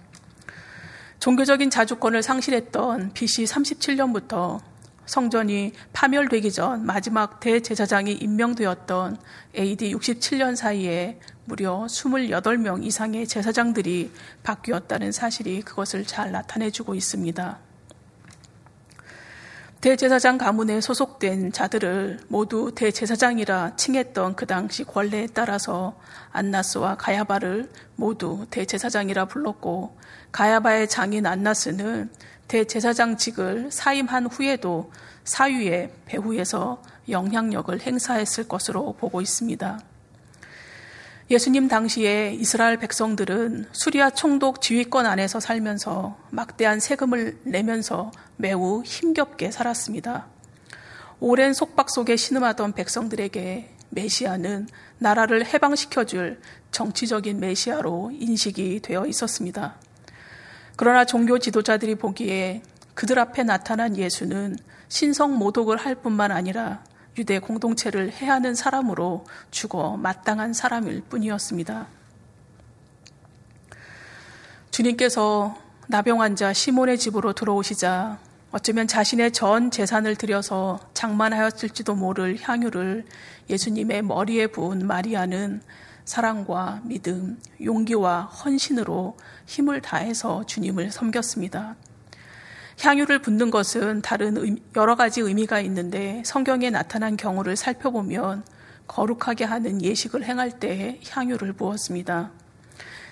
종교적인 1.19 1.71
자주권을 1.71 2.23
상실했던 2.23 3.13
BC 3.15 3.45
37년부터 3.45 4.61
성전이 5.07 5.73
파멸되기 5.93 6.53
전 6.53 6.85
마지막 6.85 7.41
대제사장이 7.41 8.13
임명되었던 8.13 9.19
AD 9.57 9.95
67년 9.95 10.57
사이에 10.57 11.19
무려 11.47 11.87
28명 11.89 12.85
이상의 12.85 13.27
제사장들이 13.27 14.11
바뀌었다는 14.43 15.13
사실이 15.13 15.63
그것을 15.63 16.07
잘 16.07 16.33
나타내주고 16.33 16.95
있습니다. 16.95 17.59
대제사장 19.85 20.39
가문에 20.39 20.81
소속된 20.81 21.53
자들을 21.53 22.21
모두 22.29 22.73
대제사장이라 22.75 23.77
칭했던 23.77 24.35
그 24.35 24.47
당시 24.47 24.83
권례에 24.83 25.27
따라서 25.35 26.01
안나스와 26.33 26.97
가야바를 26.97 27.71
모두 27.97 28.47
대제사장이라 28.49 29.27
불렀고 29.27 29.99
가야바의 30.33 30.89
장인 30.89 31.27
안나스는 31.27 32.11
대제사장직을 32.49 33.71
사임한 33.71 34.29
후에도 34.29 34.91
사유의 35.25 35.93
배후에서 36.07 36.83
영향력을 37.11 37.79
행사했을 37.79 38.49
것으로 38.49 38.95
보고 38.95 39.21
있습니다. 39.21 39.81
예수님 41.31 41.69
당시에 41.69 42.35
이스라엘 42.35 42.77
백성들은 42.77 43.69
수리아 43.73 44.11
총독 44.11 44.61
지휘권 44.61 45.07
안에서 45.07 45.41
살면서 45.41 46.19
막대한 46.29 46.81
세금을 46.81 47.39
내면서 47.45 48.11
매우 48.37 48.83
힘겹게 48.85 49.51
살았습니다. 49.51 50.27
오랜 51.21 51.55
속박 51.55 51.89
속에 51.89 52.17
신음하던 52.17 52.75
백성들에게 52.75 53.71
메시아는 53.89 54.69
나라를 54.99 55.47
해방시켜줄 55.47 56.41
정치적인 56.71 57.41
메시아로 57.41 58.11
인식이 58.13 58.81
되어 58.81 59.07
있었습니다. 59.07 59.77
그러나 60.77 61.07
종교 61.07 61.39
지도자들이 61.39 61.95
보기에 61.95 62.63
그들 62.93 63.19
앞에 63.19 63.45
나타난 63.45 63.97
예수는 63.97 64.57
신성 64.89 65.39
모독을 65.39 65.79
할 65.79 65.95
뿐만 65.95 66.33
아니라 66.33 66.85
유대 67.17 67.39
공동체를 67.39 68.11
해하는 68.13 68.55
사람으로 68.55 69.25
죽어 69.51 69.97
마땅한 69.97 70.53
사람일 70.53 71.03
뿐이었습니다. 71.09 71.87
주님께서 74.71 75.57
나병 75.87 76.21
환자 76.21 76.53
시몬의 76.53 76.99
집으로 76.99 77.33
들어오시자 77.33 78.19
어쩌면 78.51 78.87
자신의 78.87 79.33
전 79.33 79.71
재산을 79.71 80.17
들여서 80.17 80.79
장만하였을지도 80.95 81.95
모를 81.95 82.39
향유를 82.41 83.05
예수님의 83.51 84.03
머리에 84.03 84.47
부은 84.47 84.87
마리아는 84.87 85.61
사랑과 86.05 86.81
믿음, 86.85 87.41
용기와 87.63 88.23
헌신으로 88.23 89.17
힘을 89.47 89.81
다해서 89.81 90.45
주님을 90.47 90.91
섬겼습니다. 90.91 91.77
향유를 92.81 93.21
붓는 93.21 93.51
것은 93.51 94.03
다른 94.03 94.59
여러 94.77 94.95
가지 94.97 95.21
의미가 95.21 95.61
있는데 95.61 96.23
성경에 96.25 96.71
나타난 96.71 97.17
경우를 97.17 97.57
살펴보면 97.57 98.45
거룩하게 98.87 99.45
하는 99.45 99.83
예식을 99.83 100.25
행할 100.25 100.59
때 100.59 101.01
향유를 101.09 101.55
부었습니다. 101.55 102.33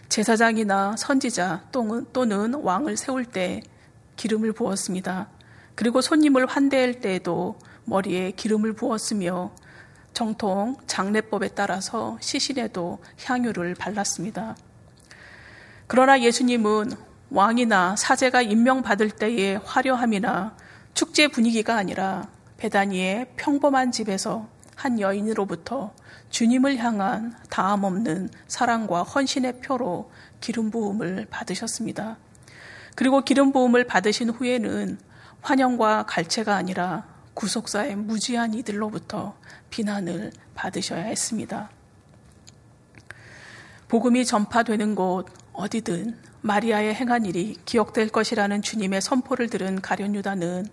제사장이나 0.08 0.96
선지자 0.96 1.68
또는 1.70 2.54
왕을 2.54 2.96
세울 2.96 3.24
때 3.24 3.62
기름을 4.16 4.52
부었습니다. 4.52 5.28
그리고 5.74 6.02
손님을 6.02 6.46
환대할 6.46 7.00
때에도 7.00 7.58
머리에 7.84 8.32
기름을 8.32 8.74
부었으며 8.74 9.52
정통 10.12 10.76
장례법에 10.86 11.48
따라서 11.54 12.18
시신에도 12.20 12.98
향유를 13.24 13.74
발랐습니다. 13.74 14.54
그러나 15.86 16.20
예수님은 16.20 16.92
왕이나 17.34 17.96
사제가 17.96 18.42
임명받을 18.42 19.10
때의 19.10 19.58
화려함이나 19.64 20.54
축제 20.92 21.28
분위기가 21.28 21.76
아니라 21.76 22.28
베다니의 22.58 23.32
평범한 23.38 23.90
집에서 23.90 24.48
한 24.76 25.00
여인으로부터 25.00 25.94
주님을 26.28 26.76
향한 26.76 27.34
다함 27.48 27.84
없는 27.84 28.28
사랑과 28.48 29.02
헌신의 29.02 29.60
표로 29.60 30.10
기름 30.40 30.70
부음을 30.70 31.26
받으셨습니다. 31.30 32.18
그리고 32.96 33.22
기름 33.22 33.52
부음을 33.52 33.84
받으신 33.84 34.28
후에는 34.28 34.98
환영과 35.40 36.04
갈채가 36.04 36.54
아니라 36.54 37.06
구속사의 37.32 37.96
무지한 37.96 38.52
이들로부터 38.52 39.34
비난을 39.70 40.32
받으셔야 40.54 41.04
했습니다. 41.04 41.70
복음이 43.88 44.26
전파되는 44.26 44.94
곳 44.94 45.26
어디든 45.54 46.31
마리아의 46.42 46.94
행한 46.94 47.24
일이 47.24 47.56
기억될 47.64 48.08
것이라는 48.08 48.62
주님의 48.62 49.00
선포를 49.00 49.48
들은 49.48 49.80
가련 49.80 50.14
유다는 50.14 50.66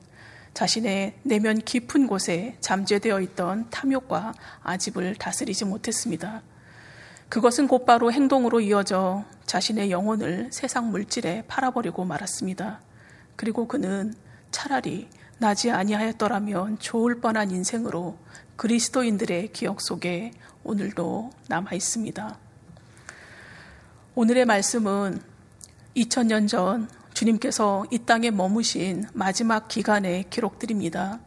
자신의 0.56 1.20
내면 1.24 1.60
깊은 1.60 2.08
곳에 2.08 2.58
잠재되어 2.60 3.22
있던 3.22 3.70
탐욕과 3.70 4.34
아집을 4.64 5.16
다스리지 5.16 5.66
못했습니다. 5.66 6.42
그것은 7.30 7.68
곧바로 7.68 8.12
행동으로 8.12 8.60
이어져 8.62 9.24
자신의 9.46 9.92
영혼을 9.92 10.50
세상 10.52 10.90
물질에 10.90 11.44
팔아버리고 11.48 12.04
말았습니다. 12.04 12.82
그리고 13.36 13.68
그는 13.68 14.16
차라리 14.50 15.08
나지 15.38 15.70
아니하였더라면 15.70 16.80
좋을 16.80 17.22
뻔한 17.22 17.52
인생으로 17.52 18.18
그리스도인들의 18.56 19.54
기억 19.54 19.82
속에 19.82 20.32
오늘도 20.64 21.30
남아 21.48 21.74
있습니다. 21.74 22.38
오늘의 24.16 24.46
말씀은 24.46 25.29
2000년 25.96 26.48
전 26.48 26.88
주님께서 27.14 27.86
이 27.92 28.00
땅에 28.00 28.32
머무신 28.32 29.06
마지막 29.14 29.68
기간의 29.68 30.26
기록들입니다. 30.30 31.20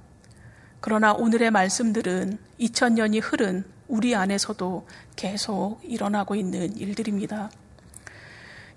그러나 0.81 1.13
오늘의 1.13 1.51
말씀들은 1.51 2.39
2000년이 2.61 3.21
흐른 3.23 3.65
우리 3.89 4.15
안에서도 4.15 4.87
계속 5.17 5.81
일어나고 5.83 6.35
있는 6.35 6.77
일들입니다. 6.77 7.51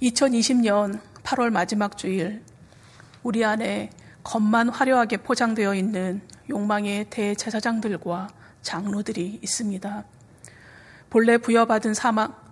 2020년 0.01 0.99
8월 1.23 1.51
마지막 1.51 1.97
주일, 1.97 2.43
우리 3.23 3.45
안에 3.45 3.91
겉만 4.23 4.69
화려하게 4.69 5.17
포장되어 5.17 5.73
있는 5.75 6.21
욕망의 6.49 7.05
대제사장들과 7.09 8.29
장로들이 8.61 9.39
있습니다. 9.41 10.03
본래 11.09 11.37
부여받은 11.37 11.93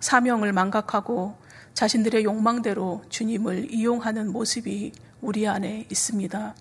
사명을 0.00 0.52
망각하고 0.52 1.36
자신들의 1.74 2.24
욕망대로 2.24 3.02
주님을 3.08 3.72
이용하는 3.72 4.32
모습이 4.32 4.92
우리 5.20 5.46
안에 5.46 5.86
있습니다. 5.90 6.54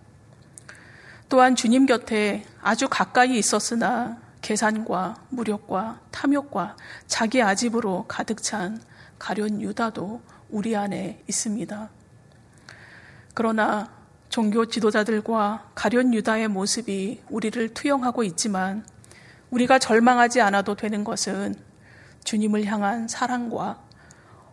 또한 1.29 1.55
주님 1.55 1.85
곁에 1.85 2.43
아주 2.61 2.87
가까이 2.89 3.37
있었으나 3.37 4.17
계산과 4.41 5.15
무력과 5.29 6.01
탐욕과 6.11 6.75
자기 7.07 7.41
아집으로 7.41 8.05
가득 8.07 8.43
찬 8.43 8.81
가련 9.17 9.61
유다도 9.61 10.21
우리 10.49 10.75
안에 10.75 11.23
있습니다. 11.27 11.89
그러나 13.33 13.89
종교 14.29 14.65
지도자들과 14.65 15.71
가련 15.75 16.13
유다의 16.13 16.47
모습이 16.47 17.21
우리를 17.29 17.73
투영하고 17.73 18.23
있지만 18.23 18.85
우리가 19.51 19.79
절망하지 19.79 20.41
않아도 20.41 20.75
되는 20.75 21.03
것은 21.03 21.55
주님을 22.23 22.65
향한 22.65 23.07
사랑과 23.07 23.79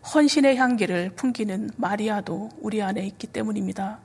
헌신의 0.02 0.56
향기를 0.56 1.10
풍기는 1.14 1.70
마리아도 1.76 2.48
우리 2.60 2.82
안에 2.82 3.06
있기 3.06 3.26
때문입니다. 3.26 3.98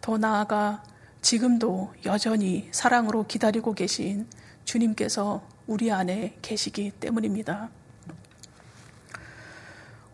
더 0.00 0.18
나아가 0.18 0.82
지금도 1.20 1.92
여전히 2.06 2.68
사랑으로 2.72 3.26
기다리고 3.26 3.74
계신 3.74 4.26
주님께서 4.64 5.46
우리 5.66 5.92
안에 5.92 6.36
계시기 6.42 6.90
때문입니다. 6.92 7.70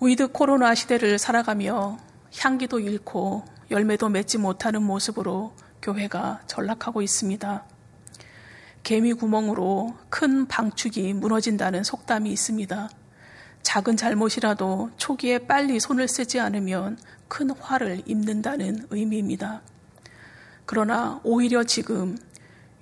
with 0.01 0.29
코로나 0.29 0.75
시대를 0.75 1.19
살아가며 1.19 1.99
향기도 2.39 2.79
잃고 2.79 3.45
열매도 3.71 4.09
맺지 4.09 4.39
못하는 4.39 4.83
모습으로 4.83 5.55
교회가 5.81 6.43
전락하고 6.47 7.03
있습니다. 7.03 7.65
개미 8.83 9.13
구멍으로 9.13 9.97
큰 10.09 10.47
방축이 10.47 11.15
무너진다는 11.15 11.85
속담이 11.85 12.31
있습니다. 12.31 12.89
작은 13.69 13.99
잘못이라도 13.99 14.93
초기에 14.97 15.41
빨리 15.41 15.79
손을 15.79 16.09
쓰지 16.09 16.41
않으면 16.41 16.97
큰 17.29 17.51
화를 17.51 18.01
입는다는 18.07 18.87
의미입니다. 18.89 19.61
그러나 20.65 21.21
오히려 21.23 21.63
지금 21.65 22.17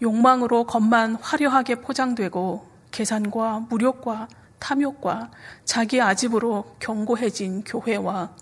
욕망으로 0.01 0.62
겉만 0.62 1.16
화려하게 1.16 1.81
포장되고 1.81 2.64
계산과 2.92 3.66
무력과 3.68 4.29
탐욕과 4.61 5.33
자기 5.64 6.01
아집으로 6.01 6.77
견고해진 6.79 7.64
교회와 7.64 8.37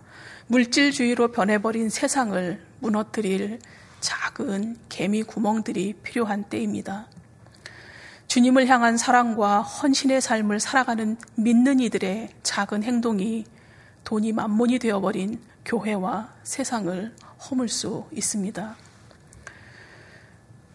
물질주의로 0.49 1.33
변해버린 1.33 1.89
세상을 1.89 2.63
무너뜨릴 2.81 3.59
작은 4.01 4.77
개미 4.91 5.23
구멍들이 5.23 5.95
필요한 6.03 6.45
때입니다. 6.45 7.07
주님을 8.29 8.67
향한 8.67 8.97
사랑과 8.97 9.61
헌신의 9.63 10.21
삶을 10.21 10.61
살아가는 10.61 11.17
믿는 11.37 11.81
이들의 11.81 12.31
작은 12.43 12.83
행동이 12.83 13.45
돈이 14.05 14.33
만문이 14.33 14.79
되어버린 14.79 15.41
교회와 15.65 16.31
세상을 16.43 17.15
허물 17.51 17.69
수 17.69 18.05
있습니다. 18.13 18.77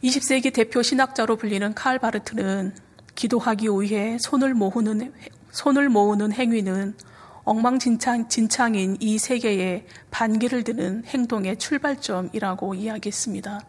20세기 0.03 0.53
대표 0.53 0.81
신학자로 0.81 1.35
불리는 1.35 1.73
칼 1.73 1.99
바르트는 1.99 2.73
기도하기 3.15 3.67
위해 3.67 4.17
손을 4.19 4.53
모으는, 4.53 5.13
손을 5.51 5.89
모으는 5.89 6.31
행위는 6.31 6.95
엉망진창인 7.43 8.97
이 8.99 9.17
세계에 9.17 9.85
반기를 10.11 10.63
드는 10.63 11.03
행동의 11.05 11.57
출발점이라고 11.57 12.75
이야기했습니다. 12.75 13.59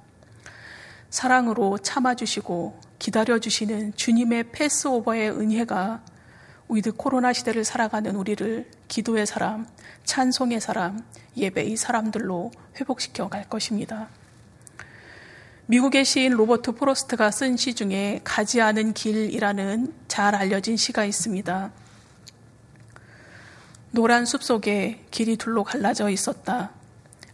사랑으로 1.08 1.78
참아주시고 1.78 2.78
기다려주시는 3.00 3.94
주님의 3.96 4.52
Passover의 4.52 5.30
은혜가 5.30 6.04
with 6.68 6.92
코로나 6.92 7.32
시대를 7.32 7.64
살아가는 7.64 8.14
우리를 8.14 8.70
기도의 8.86 9.26
사람, 9.26 9.66
찬송의 10.04 10.60
사람, 10.60 11.04
예배의 11.36 11.76
사람들로 11.76 12.52
회복시켜 12.78 13.28
갈 13.28 13.48
것입니다. 13.48 14.08
미국의 15.66 16.04
시인 16.04 16.32
로버트 16.32 16.72
프로스트가 16.72 17.30
쓴 17.30 17.56
시 17.56 17.74
중에 17.74 18.20
가지 18.22 18.60
않은 18.60 18.92
길이라는 18.92 19.94
잘 20.06 20.34
알려진 20.34 20.76
시가 20.76 21.04
있습니다. 21.04 21.72
노란 23.92 24.26
숲 24.26 24.44
속에 24.44 25.04
길이 25.10 25.36
둘로 25.36 25.64
갈라져 25.64 26.10
있었다. 26.10 26.70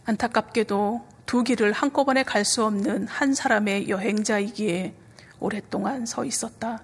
안타깝게도 0.05 1.05
두 1.25 1.43
길을 1.43 1.73
한꺼번에 1.73 2.23
갈 2.23 2.45
수 2.45 2.63
없는 2.63 3.07
한 3.07 3.33
사람의 3.33 3.89
여행자이기에 3.89 4.93
오랫동안 5.39 6.05
서 6.05 6.25
있었다. 6.25 6.83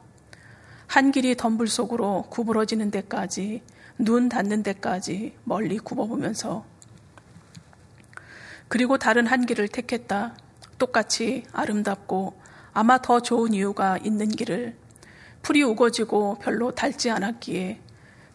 한 0.88 1.12
길이 1.12 1.36
덤불 1.36 1.68
속으로 1.68 2.26
구부러지는 2.30 2.92
데까지, 2.92 3.63
눈 3.98 4.30
닿는 4.30 4.63
데까지 4.63 5.36
멀리 5.44 5.78
굽어보면서 5.78 6.66
그리고 8.68 8.98
다른 8.98 9.28
한 9.28 9.46
길을 9.46 9.68
택했다. 9.68 10.36
똑같이 10.80 11.44
아름답고 11.52 12.39
아마 12.74 12.98
더 13.00 13.20
좋은 13.20 13.54
이유가 13.54 13.98
있는 14.00 14.30
길을 14.30 14.76
풀이 15.44 15.62
우거지고 15.62 16.39
별로 16.39 16.72
닳지 16.72 17.12
않았기에 17.12 17.80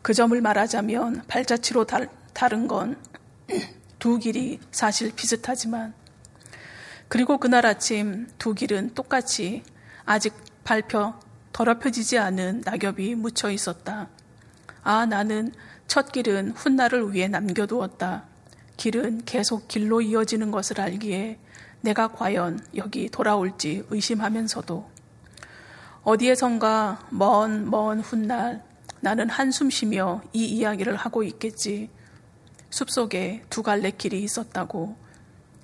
그 0.03 0.15
점을 0.15 0.41
말하자면 0.41 1.25
발자취로 1.27 1.87
다른 2.33 2.69
건 2.69 2.97
두 3.99 4.19
길이 4.19 4.61
사실 4.71 5.13
비슷하지만 5.15 5.93
그리고 7.09 7.39
그날 7.39 7.67
아침 7.67 8.29
두 8.39 8.55
길은 8.55 8.95
똑같이 8.95 9.63
아직 10.09 10.33
밟혀 10.65 11.21
더럽혀지지 11.53 12.17
않은 12.17 12.63
낙엽이 12.65 13.15
묻혀 13.15 13.51
있었다. 13.51 14.09
아, 14.83 15.05
나는 15.05 15.53
첫 15.87 16.13
길은 16.13 16.53
훗날을 16.53 17.13
위해 17.13 17.29
남겨두었다. 17.29 18.25
길은 18.79 19.27
계속 19.27 19.69
길로 19.69 20.01
이어지는 20.01 20.51
것을 20.51 20.81
알기에 20.81 21.39
내가 21.83 22.09
과연 22.09 22.59
여기 22.77 23.11
돌아올지 23.11 23.85
의심하면서도 23.91 24.91
어디에선가 26.05 27.09
먼, 27.11 27.69
먼 27.69 28.01
훗날 28.01 28.65
나는 29.01 29.29
한숨 29.29 29.69
쉬며 29.69 30.23
이 30.33 30.47
이야기를 30.47 30.97
하고 30.97 31.23
있겠지. 31.23 31.91
숲속에 32.71 33.45
두 33.51 33.63
갈래 33.63 33.91
길이 33.91 34.23
있었다고. 34.23 34.97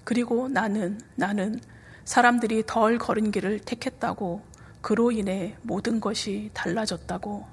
그리고 0.04 0.48
나는, 0.48 1.00
나는 1.14 1.60
사람들이 2.04 2.64
덜 2.66 2.98
걸은 2.98 3.30
길을 3.30 3.60
택했다고. 3.60 4.42
그로 4.80 5.10
인해 5.10 5.56
모든 5.62 6.00
것이 6.00 6.50
달라졌다고. 6.52 7.46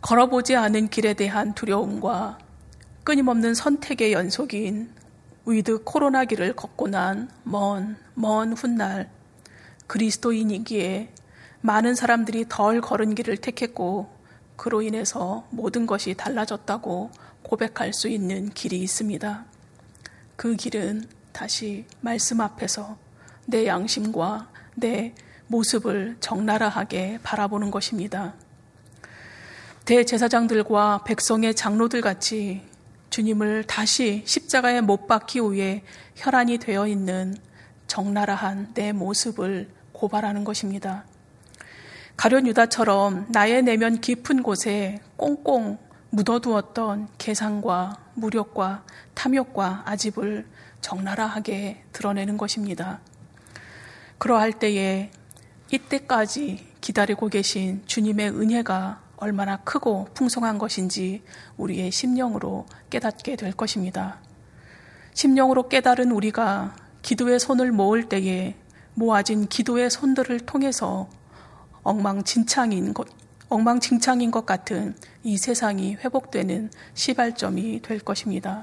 걸어보지 0.00 0.56
않은 0.56 0.88
길에 0.88 1.12
대한 1.12 1.54
두려움과 1.54 2.38
끊임없는 3.04 3.54
선택의 3.54 4.12
연속인 4.12 4.90
with 5.44 5.84
코로나 5.84 6.24
길을 6.24 6.54
걷고 6.56 6.88
난 6.88 7.30
먼, 7.42 7.96
먼 8.14 8.52
훗날 8.52 9.10
그리스도인이기에 9.86 11.12
많은 11.60 11.94
사람들이 11.94 12.46
덜 12.48 12.80
걸은 12.80 13.14
길을 13.14 13.36
택했고 13.38 14.10
그로 14.56 14.80
인해서 14.82 15.46
모든 15.50 15.86
것이 15.86 16.14
달라졌다고 16.14 17.10
고백할 17.42 17.92
수 17.92 18.08
있는 18.08 18.48
길이 18.50 18.78
있습니다. 18.80 19.44
그 20.40 20.56
길은 20.56 21.04
다시 21.32 21.84
말씀 22.00 22.40
앞에서 22.40 22.96
내 23.44 23.66
양심과 23.66 24.48
내 24.74 25.14
모습을 25.48 26.16
적나라하게 26.20 27.18
바라보는 27.22 27.70
것입니다. 27.70 28.32
대제사장들과 29.84 31.04
백성의 31.04 31.54
장로들 31.54 32.00
같이 32.00 32.62
주님을 33.10 33.64
다시 33.64 34.22
십자가에 34.24 34.80
못 34.80 35.06
박기 35.06 35.40
위해 35.40 35.82
혈안이 36.16 36.56
되어 36.56 36.86
있는 36.88 37.36
적나라한 37.86 38.72
내 38.72 38.92
모습을 38.92 39.68
고발하는 39.92 40.44
것입니다. 40.44 41.04
가련 42.16 42.46
유다처럼 42.46 43.26
나의 43.28 43.62
내면 43.62 44.00
깊은 44.00 44.42
곳에 44.42 45.00
꽁꽁 45.18 45.76
묻어두었던 46.08 47.08
계산과 47.18 48.09
무력과 48.20 48.84
탐욕과 49.14 49.82
아집을 49.86 50.46
적나라하게 50.80 51.84
드러내는 51.92 52.36
것입니다. 52.36 53.00
그러할 54.18 54.52
때에 54.52 55.10
이때까지 55.70 56.68
기다리고 56.80 57.28
계신 57.28 57.82
주님의 57.86 58.30
은혜가 58.30 59.02
얼마나 59.16 59.58
크고 59.58 60.08
풍성한 60.14 60.58
것인지 60.58 61.22
우리의 61.56 61.90
심령으로 61.90 62.66
깨닫게 62.88 63.36
될 63.36 63.52
것입니다. 63.52 64.18
심령으로 65.14 65.68
깨달은 65.68 66.10
우리가 66.10 66.74
기도의 67.02 67.38
손을 67.38 67.72
모을 67.72 68.08
때에 68.08 68.56
모아진 68.94 69.46
기도의 69.46 69.90
손들을 69.90 70.40
통해서 70.40 71.08
엉망진창인 71.82 72.94
것, 72.94 73.08
엉망진창인 73.50 74.30
것 74.30 74.46
같은 74.46 74.94
이 75.24 75.36
세상이 75.36 75.96
회복되는 75.96 76.70
시발점이 76.94 77.82
될 77.82 77.98
것입니다. 77.98 78.62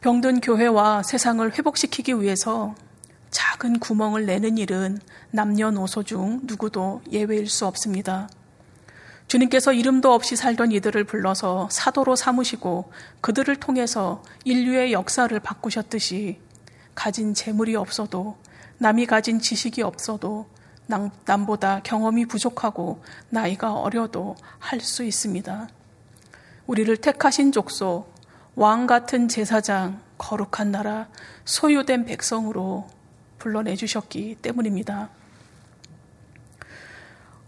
병든 0.00 0.40
교회와 0.40 1.02
세상을 1.02 1.52
회복시키기 1.56 2.20
위해서 2.20 2.74
작은 3.30 3.78
구멍을 3.78 4.24
내는 4.24 4.56
일은 4.56 4.98
남녀노소 5.30 6.02
중 6.02 6.40
누구도 6.44 7.02
예외일 7.12 7.46
수 7.46 7.66
없습니다. 7.66 8.28
주님께서 9.28 9.74
이름도 9.74 10.12
없이 10.12 10.34
살던 10.34 10.72
이들을 10.72 11.04
불러서 11.04 11.68
사도로 11.70 12.16
삼으시고 12.16 12.90
그들을 13.20 13.54
통해서 13.56 14.22
인류의 14.44 14.92
역사를 14.92 15.38
바꾸셨듯이 15.38 16.38
가진 16.94 17.34
재물이 17.34 17.76
없어도 17.76 18.38
남이 18.78 19.06
가진 19.06 19.40
지식이 19.40 19.82
없어도 19.82 20.46
남 20.86 21.46
보다 21.46 21.80
경험이 21.80 22.26
부족하고 22.26 23.02
나이가 23.30 23.72
어려도 23.74 24.36
할 24.58 24.80
수 24.80 25.04
있습니다. 25.04 25.68
우리를 26.66 26.96
택하신 26.96 27.52
족속, 27.52 28.12
왕 28.54 28.86
같은 28.86 29.28
제사장, 29.28 30.00
거룩한 30.18 30.70
나라, 30.70 31.08
소유된 31.44 32.04
백성으로 32.04 32.86
불러내 33.38 33.74
주셨기 33.76 34.36
때문입니다. 34.42 35.08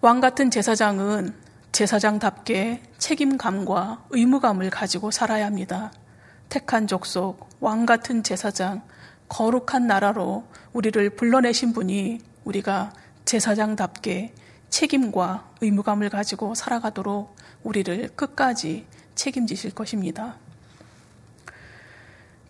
왕 0.00 0.20
같은 0.20 0.50
제사장은 0.50 1.34
제사장답게 1.72 2.82
책임감과 2.98 4.06
의무감을 4.10 4.70
가지고 4.70 5.10
살아야 5.10 5.46
합니다. 5.46 5.92
택한 6.48 6.86
족속, 6.86 7.48
왕 7.60 7.86
같은 7.86 8.22
제사장, 8.22 8.82
거룩한 9.28 9.86
나라로 9.86 10.44
우리를 10.72 11.10
불러내신 11.10 11.72
분이 11.72 12.20
우리가 12.44 12.92
제사장답게 13.24 14.34
책임과 14.70 15.52
의무감을 15.60 16.10
가지고 16.10 16.54
살아가도록 16.54 17.36
우리를 17.62 18.10
끝까지 18.16 18.86
책임지실 19.14 19.72
것입니다. 19.72 20.36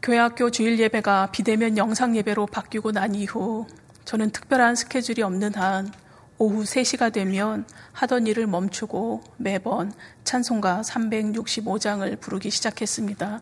교회학교 0.03 0.51
주일 0.51 0.79
예배가 0.79 1.31
비대면 1.33 1.79
영상 1.79 2.17
예배로 2.17 2.47
바뀌고 2.47 2.93
난 2.93 3.15
이후 3.15 3.67
저는 4.05 4.31
특별한 4.31 4.77
스케줄이 4.77 5.23
없는 5.23 5.55
한 5.55 5.91
오후 6.37 6.65
3시가 6.65 7.13
되면 7.13 7.67
하던 7.93 8.27
일을 8.27 8.47
멈추고 8.47 9.23
매번 9.37 9.93
찬송가 10.25 10.83
365장을 10.83 12.21
부르기 12.21 12.51
시작했습니다. 12.51 13.41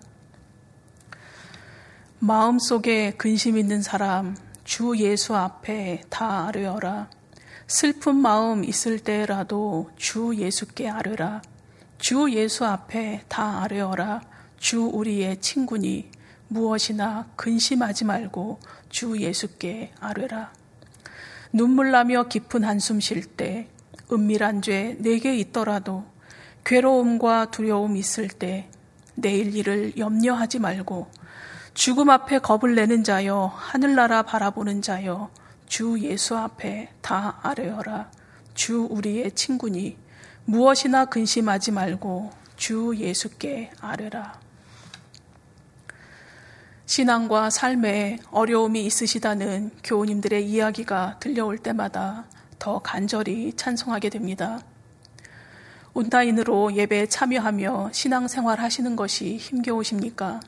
마음속에 2.21 3.13
근심 3.13 3.59
있는 3.59 3.83
사람, 3.83 4.37
주 4.63 4.95
예수 4.99 5.35
앞에 5.35 6.03
다 6.09 6.47
아뢰어라. 6.47 7.09
슬픈 7.73 8.17
마음 8.17 8.65
있을 8.65 8.99
때라도 8.99 9.91
주 9.97 10.35
예수께 10.37 10.91
아뢰라. 10.91 11.41
주 11.97 12.31
예수 12.31 12.67
앞에 12.67 13.23
다 13.29 13.63
아뢰어라. 13.63 14.21
주 14.59 14.91
우리의 14.93 15.41
친구니 15.41 16.11
무엇이나 16.49 17.31
근심하지 17.35 18.05
말고 18.05 18.61
주 18.91 19.19
예수께 19.19 19.91
아뢰라. 20.01 20.53
눈물 21.51 21.93
나며 21.93 22.29
깊은 22.29 22.63
한숨 22.63 23.01
쉴 23.01 23.25
때, 23.25 23.69
은밀한 24.13 24.61
죄 24.61 24.95
내게 24.99 25.35
있더라도, 25.37 26.05
괴로움과 26.67 27.53
두려움 27.53 27.97
있을 27.97 28.29
때, 28.29 28.69
내일 29.15 29.57
일을 29.57 29.97
염려하지 29.97 30.59
말고, 30.59 31.11
죽음 31.73 32.11
앞에 32.11 32.41
겁을 32.41 32.75
내는 32.75 33.03
자여, 33.03 33.51
하늘나라 33.57 34.21
바라보는 34.25 34.83
자여, 34.83 35.31
주 35.73 35.99
예수 36.03 36.37
앞에 36.37 36.91
다 37.01 37.39
아뢰어라. 37.41 38.11
주 38.53 38.87
우리의 38.91 39.33
친구니, 39.33 39.97
무엇이나 40.45 41.07
근심하지 41.07 41.71
말고, 41.73 42.31
주 42.57 42.95
예수께 42.95 43.71
아뢰라. 43.81 44.39
신앙과 46.85 47.49
삶에 47.49 48.19
어려움이 48.31 48.85
있으시다는 48.85 49.71
교우님들의 49.83 50.47
이야기가 50.47 51.17
들려올 51.19 51.57
때마다 51.57 52.27
더 52.59 52.81
간절히 52.81 53.55
찬송하게 53.57 54.11
됩니다. 54.11 54.61
온라인으로 55.95 56.75
예배에 56.75 57.07
참여하며 57.07 57.93
신앙생활 57.95 58.61
하시는 58.61 58.95
것이 58.95 59.39
힘겨우십니까? 59.39 60.41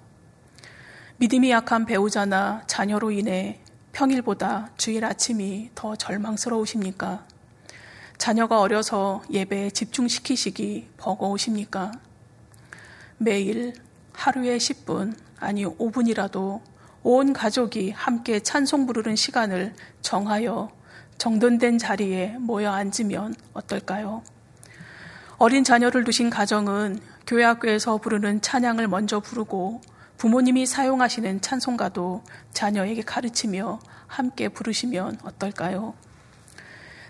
믿음이 1.16 1.50
약한 1.50 1.86
배우자나 1.86 2.62
자녀로 2.66 3.10
인해 3.10 3.63
평일보다 3.94 4.70
주일 4.76 5.04
아침이 5.04 5.70
더 5.76 5.94
절망스러우십니까? 5.94 7.24
자녀가 8.18 8.60
어려서 8.60 9.22
예배에 9.30 9.70
집중시키시기 9.70 10.88
버거우십니까? 10.96 11.92
매일 13.18 13.72
하루에 14.12 14.58
10분, 14.58 15.16
아니 15.38 15.64
5분이라도 15.64 16.60
온 17.04 17.32
가족이 17.32 17.92
함께 17.92 18.40
찬송 18.40 18.86
부르는 18.86 19.14
시간을 19.14 19.74
정하여 20.02 20.72
정돈된 21.18 21.78
자리에 21.78 22.36
모여 22.40 22.72
앉으면 22.72 23.36
어떨까요? 23.52 24.24
어린 25.38 25.62
자녀를 25.62 26.02
두신 26.02 26.30
가정은 26.30 26.98
교회 27.28 27.44
학교에서 27.44 27.98
부르는 27.98 28.40
찬양을 28.40 28.88
먼저 28.88 29.20
부르고 29.20 29.80
부모님이 30.24 30.64
사용하시는 30.64 31.42
찬송가도 31.42 32.24
자녀에게 32.54 33.02
가르치며 33.02 33.78
함께 34.06 34.48
부르시면 34.48 35.18
어떨까요? 35.22 35.92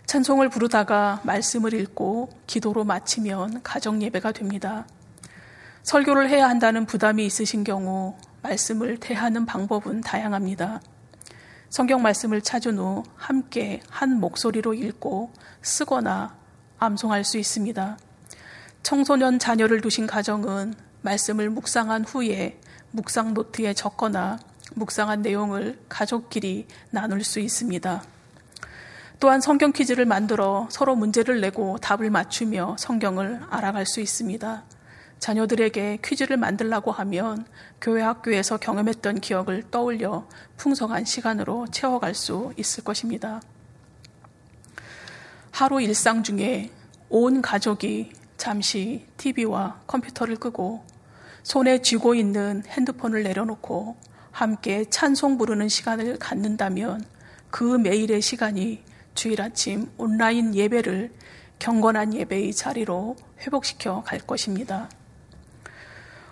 찬송을 0.07 0.48
부르다가 0.48 1.20
말씀을 1.22 1.74
읽고 1.74 2.31
기도로 2.48 2.83
마치면 2.83 3.62
가정 3.62 4.03
예배가 4.03 4.33
됩니다. 4.33 4.88
설교를 5.85 6.29
해야 6.29 6.48
한다는 6.48 6.87
부담이 6.87 7.24
있으신 7.24 7.62
경우 7.62 8.16
말씀을 8.42 8.98
대하는 8.98 9.46
방법은 9.46 10.00
다양합니다. 10.00 10.81
성경 11.68 12.03
말씀을 12.03 12.40
찾은 12.40 12.79
후 12.79 13.05
함께 13.14 13.81
한 13.90 14.18
목소리로 14.18 14.74
읽고 14.74 15.33
쓰거나 15.62 16.37
암송할 16.81 17.22
수 17.22 17.38
있습니다. 17.38 17.96
청소년 18.83 19.38
자녀를 19.38 19.83
두신 19.83 20.09
가정은 20.09 20.74
말씀을 21.03 21.48
묵상한 21.50 22.05
후에 22.05 22.59
묵상 22.94 23.35
노트에 23.35 23.74
적거나 23.74 24.38
묵상한 24.76 25.20
내용을 25.20 25.80
가족끼리 25.88 26.68
나눌 26.90 27.24
수 27.24 27.40
있습니다. 27.40 28.04
또한 29.18 29.40
성경 29.40 29.72
퀴즈를 29.72 30.04
만들어 30.04 30.68
서로 30.70 30.94
문제를 30.94 31.40
내고 31.40 31.76
답을 31.78 32.11
맞추며 32.11 32.76
성경을 32.78 33.42
알아갈 33.50 33.85
수 33.85 34.00
있습니다. 34.00 34.62
자녀들에게 35.18 35.98
퀴즈를 36.04 36.37
만들라고 36.37 36.92
하면 36.92 37.46
교회 37.80 38.00
학교에서 38.00 38.59
경험했던 38.59 39.20
기억을 39.20 39.64
떠올려 39.72 40.28
풍성한 40.57 41.04
시간으로 41.04 41.66
채워갈 41.72 42.14
수 42.14 42.52
있을 42.57 42.85
것입니다. 42.85 43.42
하루 45.50 45.80
일상 45.80 46.22
중에 46.22 46.70
온 47.09 47.42
가족이 47.42 48.12
잠시 48.37 49.07
TV와 49.16 49.80
컴퓨터를 49.88 50.37
끄고 50.37 50.93
손에 51.44 51.83
쥐고 51.83 52.14
있는 52.14 52.62
핸드폰을 52.66 53.22
내려놓고 53.22 53.96
함께 54.33 54.85
찬송 54.88 55.37
부르는 55.38 55.68
시간을 55.68 56.18
갖는다면 56.18 57.04
그 57.50 57.62
매일의 57.62 58.22
시간이 58.22 58.83
주일 59.14 59.42
아침 59.42 59.88
온라인 59.98 60.54
예배를 60.54 61.12
경건한 61.59 62.14
예배의 62.14 62.54
자리로 62.54 63.16
회복시켜 63.40 64.02
갈 64.04 64.18
것입니다. 64.18 64.88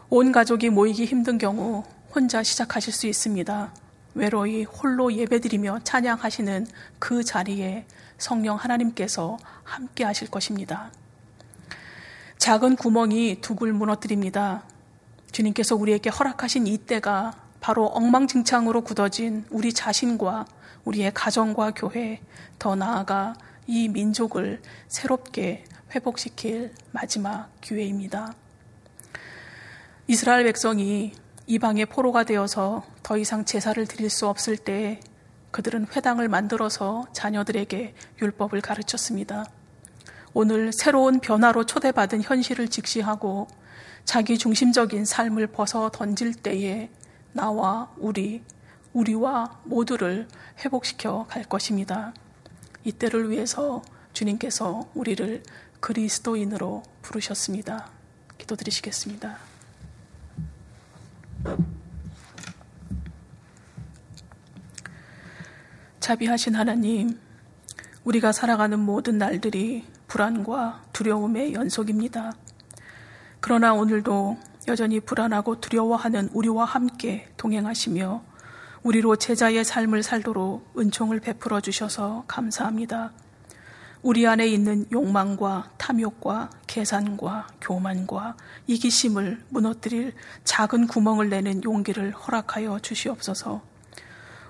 온 0.08 0.32
가족이 0.32 0.70
모이기 0.70 1.04
힘든 1.04 1.38
경우 1.38 1.84
혼자 2.14 2.42
시작하실 2.42 2.92
수 2.92 3.06
있습니다. 3.06 3.74
외로이 4.14 4.64
홀로 4.64 5.12
예배드리며 5.12 5.80
찬양하시는 5.84 6.66
그 6.98 7.22
자리에 7.22 7.86
성령 8.16 8.56
하나님께서 8.56 9.36
함께 9.62 10.04
하실 10.04 10.30
것입니다. 10.30 10.90
작은 12.38 12.76
구멍이 12.76 13.40
두굴 13.42 13.72
무너뜨립니다. 13.74 14.64
주님께서 15.32 15.74
우리에게 15.76 16.10
허락하신 16.10 16.66
이 16.66 16.78
때가 16.78 17.32
바로 17.60 17.86
엉망진창으로 17.86 18.82
굳어진 18.82 19.44
우리 19.50 19.72
자신과 19.72 20.46
우리의 20.84 21.12
가정과 21.14 21.72
교회, 21.72 22.20
더 22.58 22.74
나아가 22.74 23.34
이 23.66 23.88
민족을 23.88 24.60
새롭게 24.88 25.64
회복시킬 25.94 26.72
마지막 26.90 27.48
기회입니다. 27.60 28.34
이스라엘 30.06 30.44
백성이 30.44 31.12
이방의 31.46 31.86
포로가 31.86 32.24
되어서 32.24 32.84
더 33.02 33.16
이상 33.16 33.44
제사를 33.44 33.84
드릴 33.86 34.10
수 34.10 34.26
없을 34.26 34.56
때 34.56 35.00
그들은 35.50 35.86
회당을 35.94 36.28
만들어서 36.28 37.06
자녀들에게 37.12 37.94
율법을 38.20 38.60
가르쳤습니다. 38.60 39.44
오늘 40.34 40.72
새로운 40.72 41.20
변화로 41.20 41.66
초대받은 41.66 42.22
현실을 42.22 42.68
직시하고 42.68 43.48
자기 44.04 44.38
중심적인 44.38 45.04
삶을 45.04 45.48
벗어 45.48 45.90
던질 45.90 46.34
때에 46.34 46.90
나와 47.32 47.92
우리, 47.96 48.42
우리와 48.92 49.60
모두를 49.64 50.28
회복시켜 50.64 51.26
갈 51.28 51.44
것입니다. 51.44 52.12
이때를 52.84 53.30
위해서 53.30 53.82
주님께서 54.12 54.90
우리를 54.94 55.42
그리스도인으로 55.80 56.82
부르셨습니다. 57.00 57.90
기도드리시겠습니다. 58.38 59.38
자비하신 66.00 66.56
하나님, 66.56 67.18
우리가 68.04 68.32
살아가는 68.32 68.78
모든 68.78 69.18
날들이 69.18 69.84
불안과 70.08 70.82
두려움의 70.92 71.54
연속입니다. 71.54 72.32
그러나 73.42 73.74
오늘도 73.74 74.38
여전히 74.68 75.00
불안하고 75.00 75.60
두려워하는 75.60 76.30
우리와 76.32 76.64
함께 76.64 77.28
동행하시며 77.36 78.22
우리로 78.84 79.16
제자의 79.16 79.64
삶을 79.64 80.04
살도록 80.04 80.72
은총을 80.78 81.18
베풀어 81.18 81.60
주셔서 81.60 82.22
감사합니다. 82.28 83.10
우리 84.00 84.28
안에 84.28 84.46
있는 84.46 84.86
욕망과 84.92 85.72
탐욕과 85.76 86.50
계산과 86.68 87.48
교만과 87.60 88.36
이기심을 88.68 89.42
무너뜨릴 89.48 90.14
작은 90.44 90.86
구멍을 90.86 91.28
내는 91.28 91.64
용기를 91.64 92.12
허락하여 92.12 92.78
주시옵소서. 92.78 93.60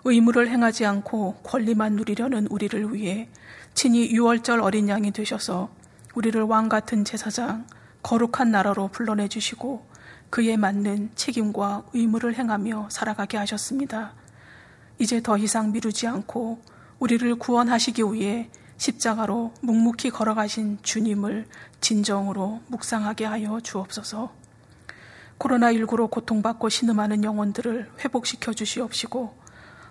의무를 0.04 0.50
행하지 0.50 0.84
않고 0.84 1.36
권리만 1.42 1.94
누리려는 1.94 2.46
우리를 2.48 2.94
위해 2.94 3.30
친히 3.72 4.10
유월절 4.10 4.60
어린 4.60 4.90
양이 4.90 5.12
되셔서 5.12 5.70
우리를 6.14 6.42
왕 6.42 6.68
같은 6.68 7.06
제사장, 7.06 7.64
거룩한 8.02 8.50
나라로 8.50 8.88
불러내 8.88 9.28
주시고 9.28 9.86
그에 10.30 10.56
맞는 10.56 11.10
책임과 11.14 11.84
의무를 11.92 12.34
행하며 12.34 12.88
살아가게 12.90 13.36
하셨습니다. 13.36 14.14
이제 14.98 15.22
더 15.22 15.36
이상 15.36 15.72
미루지 15.72 16.06
않고 16.06 16.62
우리를 16.98 17.34
구원하시기 17.36 18.02
위해 18.12 18.50
십자가로 18.76 19.52
묵묵히 19.60 20.10
걸어가신 20.10 20.78
주님을 20.82 21.46
진정으로 21.80 22.60
묵상하게 22.68 23.24
하여 23.26 23.60
주옵소서. 23.60 24.32
코로나19로 25.38 26.10
고통받고 26.10 26.68
신음하는 26.68 27.24
영혼들을 27.24 27.90
회복시켜 28.00 28.52
주시옵시고 28.52 29.36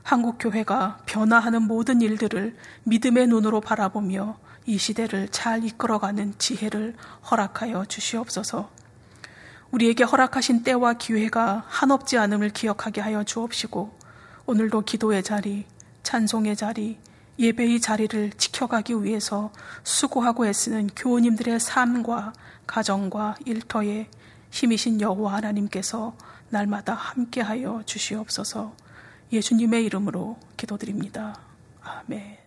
한국교회가 0.04 1.00
변화하는 1.06 1.64
모든 1.64 2.02
일들을 2.02 2.56
믿음의 2.84 3.28
눈으로 3.28 3.62
바라보며 3.62 4.40
이 4.66 4.78
시대를 4.78 5.30
잘 5.30 5.64
이끌어가는 5.64 6.36
지혜를 6.38 6.96
허락하여 7.30 7.86
주시옵소서. 7.86 8.70
우리에게 9.72 10.04
허락하신 10.04 10.64
때와 10.64 10.94
기회가 10.94 11.64
한없지 11.68 12.18
않음을 12.18 12.50
기억하게 12.50 13.02
하여 13.02 13.24
주옵시고 13.24 13.98
오늘도 14.46 14.82
기도의 14.82 15.24
자리, 15.24 15.66
찬송의 16.04 16.56
자리, 16.56 17.00
예배의 17.40 17.80
자리를 17.80 18.32
지켜가기 18.32 19.04
위해서 19.04 19.52
수고하고 19.84 20.46
애쓰는 20.46 20.90
교우님들의 20.96 21.60
삶과 21.60 22.34
가정과 22.68 23.38
일터에 23.46 24.10
힘이신 24.52 25.02
여호와 25.02 25.34
하나님께서 25.36 26.16
날마다 26.50 26.94
함께하여 26.94 27.84
주시옵소서. 27.86 28.76
예수님의 29.32 29.86
이름으로 29.86 30.38
기도드립니다. 30.58 31.40
아멘. 31.82 32.41